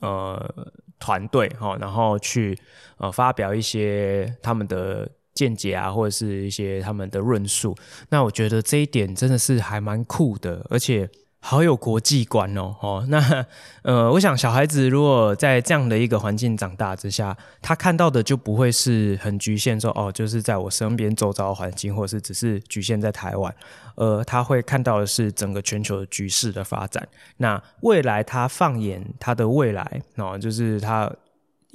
[0.01, 0.67] 呃
[0.97, 2.57] 团队哈，然后去
[2.97, 5.07] 呃发表一些他们的
[5.37, 7.75] 见解啊，或者是一些他们的论述。
[8.09, 11.09] 那我觉得这一点真的是还蛮酷的，而且。
[11.39, 13.45] 好有国际观哦，哦， 那
[13.83, 23.55] 呃，我想小孩子如果在这样的一个环境长大之下，他看到的就不会是很局限说，哦，就是在我身边周遭环境，或是只是局限在台湾，
[23.95, 27.07] 呃，他会看到的是整个全球的局势的发展。
[27.37, 31.09] 那未来他放眼他的未来哦，就是他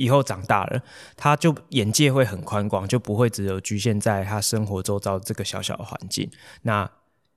[0.04, 0.82] 以后长大了，
[1.16, 6.28] 他就眼界会很宽广，就不会只有局限在他生活周遭这个小小的环境。
[6.62, 6.90] 那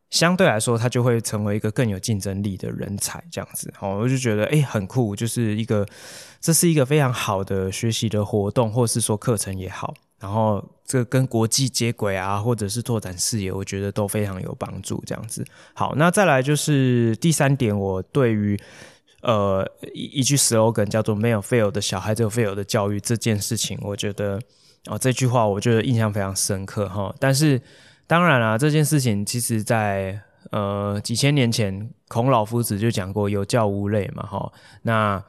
[0.09, 5.85] 相对来说，他就会成为一个更有竞争力的人才，这样子，好，我就觉得，诶，很酷，就是一个，
[6.39, 15.43] 这是一个非常好的学习的活动，或是说课程也好，然后这跟国际接轨啊，或者是拓展视野，我觉得都非常有帮助，这样子。
[15.73, 18.57] 好，那再来就是第三点，我对于
[19.25, 24.39] 呃一一句 slogan 叫做“没有 fail 的小孩，只有 fail 的教育”这件事情，我觉得
[24.87, 27.61] 哦，这句话我觉得印象非常深刻哈，但是。
[28.07, 30.21] 当然啦，这件事情其实在
[30.51, 34.53] 呃几千年前，孔老夫子就讲过“有教无类”嘛，哈。
[34.83, 35.23] 那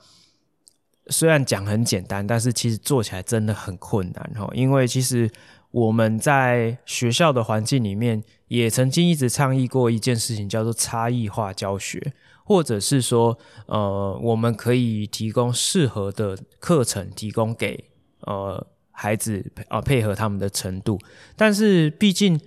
[1.06, 4.47] 虽然讲很简单，但是其实做起来真的很困难，哈。
[4.52, 5.31] 因为其实
[5.70, 12.12] 我们在学校的环境里面，也曾经一直倡议过一件事情，叫做差异化教学，
[12.47, 13.36] 或者是说，
[13.66, 17.90] 呃，我们可以提供适合的课程，提供给
[18.20, 20.98] 呃孩子啊，配合他们的程度。
[21.36, 22.40] 但是毕竟。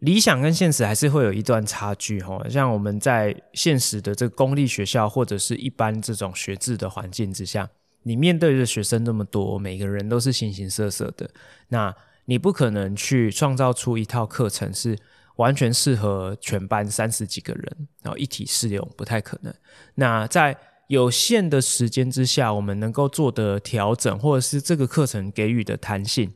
[0.00, 7.68] 理想跟现实还是会有一段差距哈，像我们在现实的这个公立学校或者是一般这种学制的环境之下，
[8.04, 11.28] 你面对的学生那么多，每个人都是形形色色的，
[11.68, 11.94] 那
[12.24, 14.96] 你不可能去创造出一套课程是
[15.40, 19.54] 完全适合全班三十几个人，然后一体适用，不太可能。
[19.94, 20.56] 那在
[20.88, 26.32] 有限的时间之下，我们能够做的调整，或者是这个课程给予的弹性，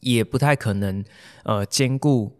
[0.00, 1.04] 也不太可能
[1.44, 2.37] 呃兼顾。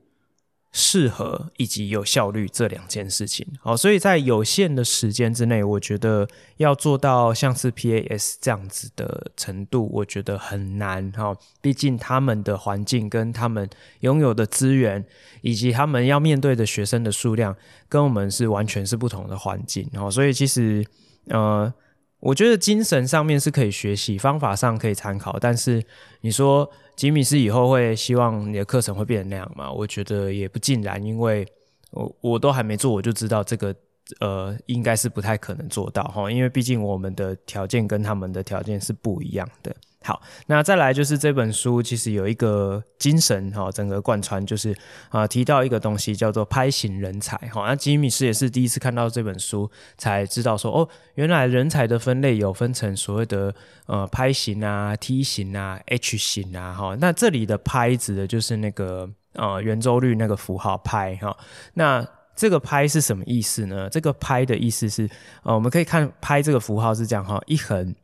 [0.70, 6.28] 适合以及有效率这两件事情，好，所以在有限的时间之内，我觉得
[6.58, 11.34] 要做到像是 PAS 这样子的程度，我觉得很难哈。
[11.62, 13.68] 毕竟他们的环境跟他们
[14.00, 15.02] 拥有的资源，
[15.40, 17.56] 以及他们要面对的学生的数量，
[17.88, 19.88] 跟我们是完全是不同的环境。
[19.94, 20.84] 好，所以其实
[21.28, 21.72] 呃，
[22.20, 25.82] 我觉得精神上面是可以学习，方法上可以参考，但是
[26.20, 26.70] 你说。
[26.98, 29.70] 吉米是以后会希望你的课程会变成那样吗？
[29.70, 31.46] 我觉得也不尽然，因为
[31.92, 33.72] 我我都还没做，我就知道这个
[34.18, 39.72] 呃应该是不太可能做到哈，因为毕竟我们的条件跟他们的条件是不一样的。
[40.04, 44.74] 好，那再来就是这本书其实有一个精神哈，整个贯穿就是
[45.08, 47.66] 啊提到一个东西叫做拍型人才哈。
[47.66, 49.68] 那吉米斯也是第一次看到这本书
[49.98, 53.52] 才知道说哦，原来人才的分类有分成所谓的
[53.86, 56.96] 呃拍型啊、T 型啊、H 型啊哈。
[57.00, 61.36] 那这里的拍指的就是那个呃圆周率那个符号拍哈。
[61.74, 62.06] 那
[62.36, 63.90] 这个拍是什么意思呢？
[63.90, 65.10] 这个拍的意思是
[65.42, 67.94] 呃我们可以看拍这个符号是这样哈，一横。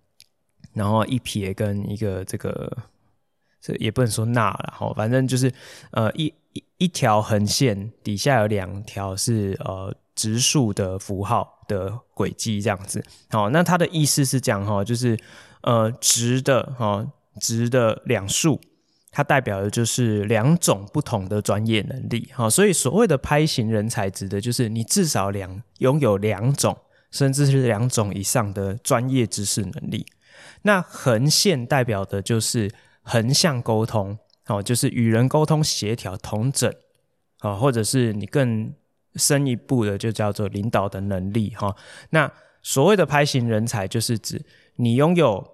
[0.74, 2.70] 然后一撇跟一个这个，
[3.60, 5.50] 这也不能说捺了哈，反正就是
[5.92, 13.02] 呃一一一条横线底下有两条是呃直竖的符号的轨迹这样子。
[13.30, 15.16] 好，那它的意思是讲哈，就是
[15.62, 17.06] 呃直的哈
[17.40, 18.60] 直的两竖，
[19.10, 22.28] 它代表的就是两种不同的专业能力。
[22.32, 26.76] 好，所以所谓的拍型人才，指的就是你至少两拥有两种，
[27.10, 30.06] 甚至是两种以上的专业知识能力。
[30.66, 32.70] 那横线代表的就是
[33.02, 36.74] 横向沟通，哦，就是与人沟通协调、统整，
[37.42, 38.72] 哦，或者是你更
[39.16, 41.76] 深一步的，就叫做领导的能力，哈。
[42.10, 42.32] 那
[42.62, 44.42] 所谓的拍型人才，就是指
[44.76, 45.46] 你拥有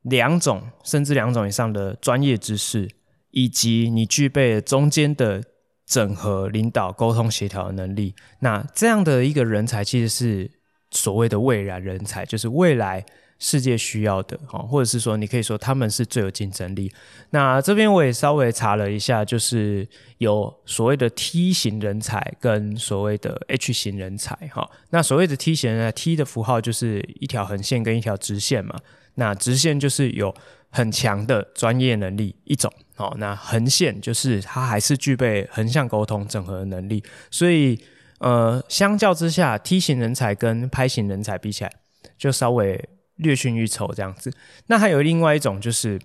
[0.00, 2.88] 两种甚至两种以上的专业知识，
[3.32, 5.44] 以及你具备中间的
[5.84, 8.14] 整合、领导、沟通、协调的能力。
[8.40, 10.50] 那这样的一个人才，其实是
[10.90, 13.04] 所谓的未来人才，就是未来。
[13.38, 16.92] 世界需要的，哈，或者是说你可以说他们是最有竞争力。
[17.30, 19.86] 那这边我也稍微查了一下，就是
[20.18, 24.68] 有所谓的 T 型人才跟所谓的 H 型人才，哈。
[24.90, 28.78] 那所谓的 T 型人才，T 的符号就是一条横线跟一条直线嘛。
[29.16, 30.34] 那直线就是有
[30.70, 37.78] 很强的专业能力一种，好，那横线就是它还是具备横向沟通整合能力，所以
[38.18, 41.72] 呃，相较之下，T 型人才跟拍型人才比起来，
[42.18, 42.82] 就稍微
[43.16, 44.32] 略逊一筹这样子。
[44.66, 46.00] 那还有另外一种就是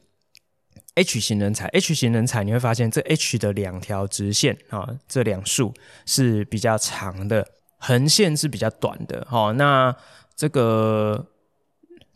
[0.96, 5.74] H 型人才，H 型人才你会发现这 H 的两条直线啊，这两竖
[6.06, 7.48] 是比较长的，
[7.78, 9.96] 横线是比较短的，哦，那
[10.36, 11.28] 这个。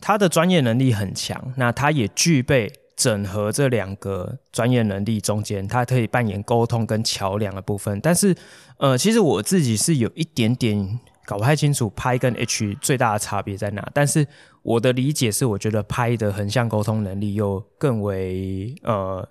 [0.01, 7.99] 他的专业能力很强，那他也具备整合这两个专业能力中间，他可以扮演沟通跟桥梁的部分。
[8.01, 8.35] 但是，
[8.77, 13.89] 呃，其实我自己是有一点点搞不太清楚 P 跟 H 最大的差别在哪。
[13.95, 14.27] 但是
[14.65, 19.27] 我的理解是，我觉得拍的横向沟通能力又更为呃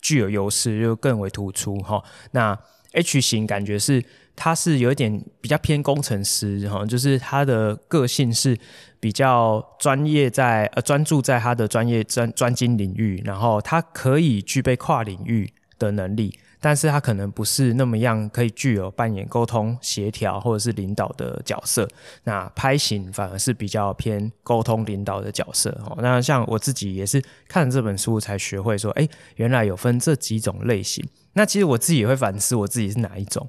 [0.00, 2.04] 具有优势，又更为突出哈。
[2.30, 2.56] 那
[2.92, 4.04] H 型感觉是。
[4.40, 8.56] 他是有一点比较偏工程师哈，就是他的个性是
[9.00, 21.88] 比较专业在呃专注在他的专业专专精领域，然后他可以具备跨领域的能力，但是他可能不是那么样可以具有扮演沟通协调或者是领导的角色。
[22.24, 25.96] 那拍型反而是比较偏沟通领导的角色哈。
[26.00, 31.06] 那像我自己也是看了这本书才学会说，哎，原来有分这几种类型。
[31.34, 33.48] 那其实我自己也会反思我自己是哪一种。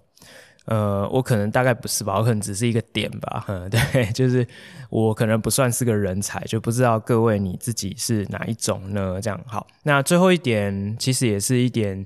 [0.66, 4.48] 呃，我可能大概不是吧，我可能只是一个点吧， 嗯， 对，就是
[4.92, 9.20] 我可能不算是个人才，就不知道各位你自己是哪一种呢？
[9.20, 12.06] 这样好，那最后一点其实也是一点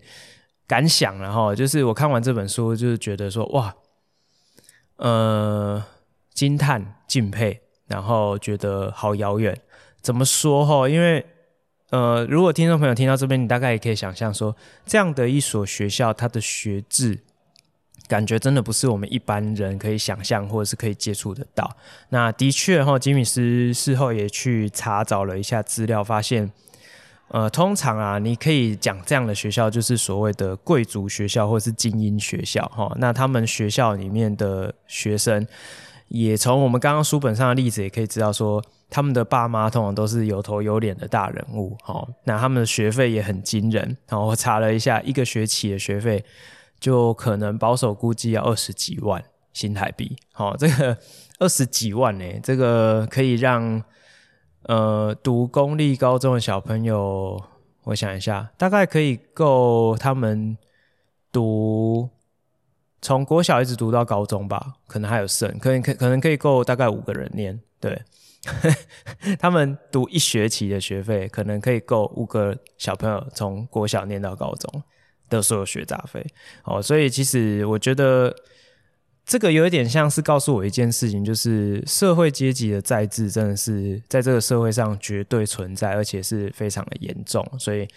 [0.67, 3.75] 感想，然后就是我看完这本书，就是觉得说哇，
[4.97, 5.83] 呃，
[6.33, 9.59] 惊叹、敬佩，然后觉得好遥远。
[10.01, 10.89] 怎么说哈？
[10.89, 11.25] 因为
[11.91, 17.19] 呃，如果听众朋友听到这边，你大概也可以想象说，这样的一所学校，它的学制。
[18.09, 21.77] 感觉真的不是我们一般人可以想象或者是可以接触得到。
[22.09, 26.51] 那的确哈，吉米斯事后也去查找了一下资料，发现，
[27.33, 32.89] 呃，通常啊，你可以讲这样的学校就是所谓的贵族学校或是精英学校哈。
[32.99, 35.45] 那他们学校里面的学生，
[36.09, 42.07] 也从我们刚刚书本上的例子也可以知道说，他们的爸妈通常都是有头有脸的大人物哈。
[42.23, 46.23] 那他们的学费也很惊人，然后我查了一下，一个学期的学费。
[46.79, 49.23] 就可能保守估计要二十几万
[49.53, 50.97] 新台币，好，这个
[51.39, 53.81] 二十几万呢，这个可以让
[54.63, 57.41] 呃读公立高中的小朋友，
[57.83, 60.57] 我想一下，大概可以够他们
[61.31, 62.09] 读
[63.01, 68.01] 从国小一直读到高中吧，可能还有剩，可能可可能可以够大概五个人念，对，
[69.39, 74.83] 他们读一学期的学费，可能可以够五个小朋友从国小念到高中。
[75.29, 76.23] 的所有学杂费，
[76.63, 78.35] 哦，所以其实我觉得
[79.25, 87.45] 这个有一点像是告诉我一件事情，就是社会阶级的再制真的是在这个社会上绝对存在，而且是非常的严重。
[87.57, 87.87] 所以，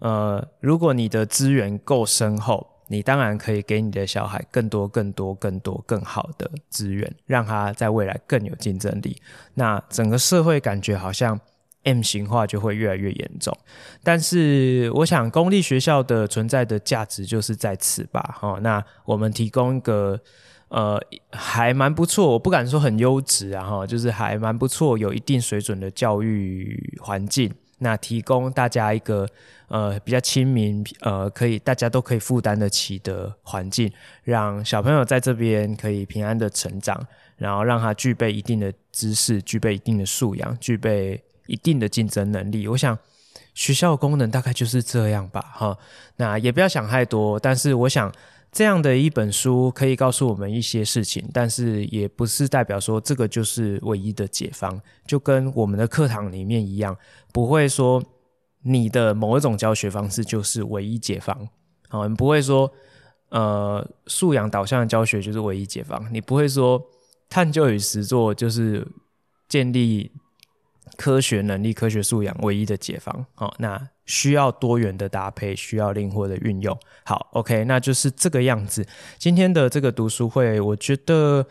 [0.00, 9.16] 呃，如果你的资源够深厚，你当然可以给你的小孩更多、更多、更多、更好的资源，让他在未来更有竞争力。
[9.54, 11.40] 那整个社会感觉好像。
[11.84, 13.56] M 型化就会越来越严重，
[14.02, 18.34] 但是我想公立学校的存在的价值就是在此吧。
[18.40, 20.20] 哈，那我们提供一个
[20.68, 21.00] 呃
[21.32, 27.52] 还蛮不错，我不敢说很优质啊，哈，就是还蛮不错，有一定水准的教育环境。
[27.78, 29.28] 那提供大家一个
[29.68, 33.92] 呃比较亲民，呃可以大家都可以负担得起的环境，
[34.24, 37.06] 让小朋友在这边可以平安的成长，
[37.36, 41.22] 然后让他具备一定的知识，具备一定的素养，具备。
[41.48, 42.98] 一定的竞争能力，我想
[43.54, 45.78] 学校的功能大概就是这样吧，哈。
[46.16, 48.12] 那也不要想太多，但是我想
[48.56, 56.96] 这样的一本书可以告诉我们一些事情，但是也不是代表说这个就是唯一的解方，就跟我们的课堂里面一样，
[57.34, 58.02] 不会说
[58.62, 61.46] 你的某一种教学方式就是唯一解方，
[61.90, 62.72] 好，你不会说
[63.28, 66.82] 呃素养导向的教学就是唯一解方，你不会说
[67.28, 68.88] 探究与实作就是
[69.50, 70.10] 建立。
[70.96, 76.78] 科学能力、科学素养唯一的解方，好，那需要多元的搭配，需要灵活的运用。
[77.04, 78.86] 好，OK，那就是这个样子。
[79.18, 81.46] 今天的这个读书会，我觉得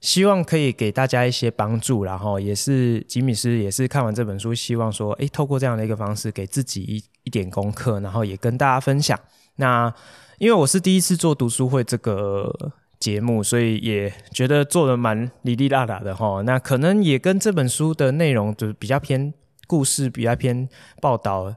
[0.00, 9.18] 希望可以给大家一些帮助，然后也是吉米斯也是看完这本书，希望说，诶，透过这样的一个方式，给自己一一点功课，然后也跟大家分享。
[9.56, 9.92] 那
[10.38, 12.72] 因为我是第一次做读书会这个。
[13.00, 16.42] 节目，所以也觉得做的蛮哩哩啦啦的哈。
[16.42, 19.32] 那可能也跟这本书的内容就是比较偏
[19.66, 20.68] 故事，比较偏
[21.00, 21.54] 报道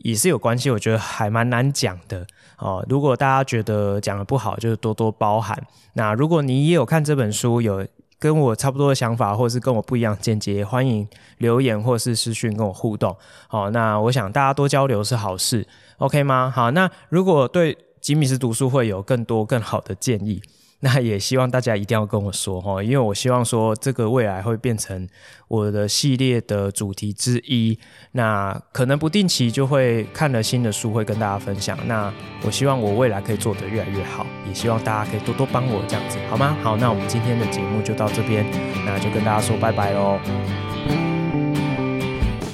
[0.00, 0.70] 也是有关系。
[0.70, 2.82] 我觉得还蛮难讲的哦。
[2.88, 5.62] 如果大家觉得讲的不好，就多多包涵。
[5.92, 7.86] 那如果你也有看这本书，有
[8.18, 11.06] 跟我差不多的想法，或是跟我不一样见解，欢迎
[11.36, 13.14] 留言或是私讯跟我互动。
[13.46, 16.50] 好，那我想大家多交流是好事，OK 吗？
[16.50, 20.40] 好，那如果对吉米斯读书会有更多更好的建议。
[20.80, 25.08] 那也希望大家一定要跟我说哈，因为我希望说这个未来会变成
[25.48, 27.76] 我的系列的主题之一。
[28.12, 31.76] 那可能不定期就会看了新的书会跟大家分享。
[31.88, 32.12] 那
[32.44, 36.56] 我希望我未来可以做得越来越好，也希望大家可以多多帮我这样子，好吗？
[36.62, 38.46] 好，那我们今天的节目就到这边，
[38.86, 40.20] 那就跟大家说拜拜喽。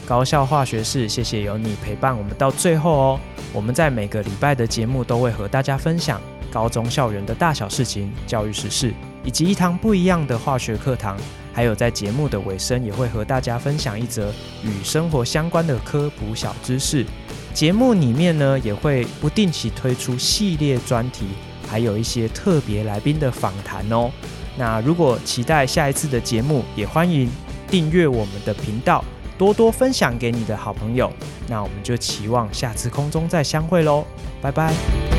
[0.07, 3.21] 高效化学式，谢谢有你陪伴我们到最后哦。
[3.53, 6.21] 我们在每个礼拜的节目都会和大家分享。
[6.55, 8.95] 高中校园的大小事情、教育时事，
[9.25, 11.17] 以及一堂不一样的化学课堂，
[11.53, 14.33] 还有在节目的尾声也会和大家分享一则
[14.63, 17.05] 与生活相关的科普小知识。
[17.53, 21.27] 节目里面呢，也会不定期推出系列专题，
[21.69, 24.09] 还有一些特别来宾的访谈哦。
[24.57, 27.29] 那如果期待下一次的节目，也欢迎
[27.69, 29.05] 订阅我们的频道，
[29.37, 31.13] 多多分享给你的好朋友。
[31.49, 34.05] 那我们就期望下次空中再相会喽，
[34.41, 35.14] 拜拜。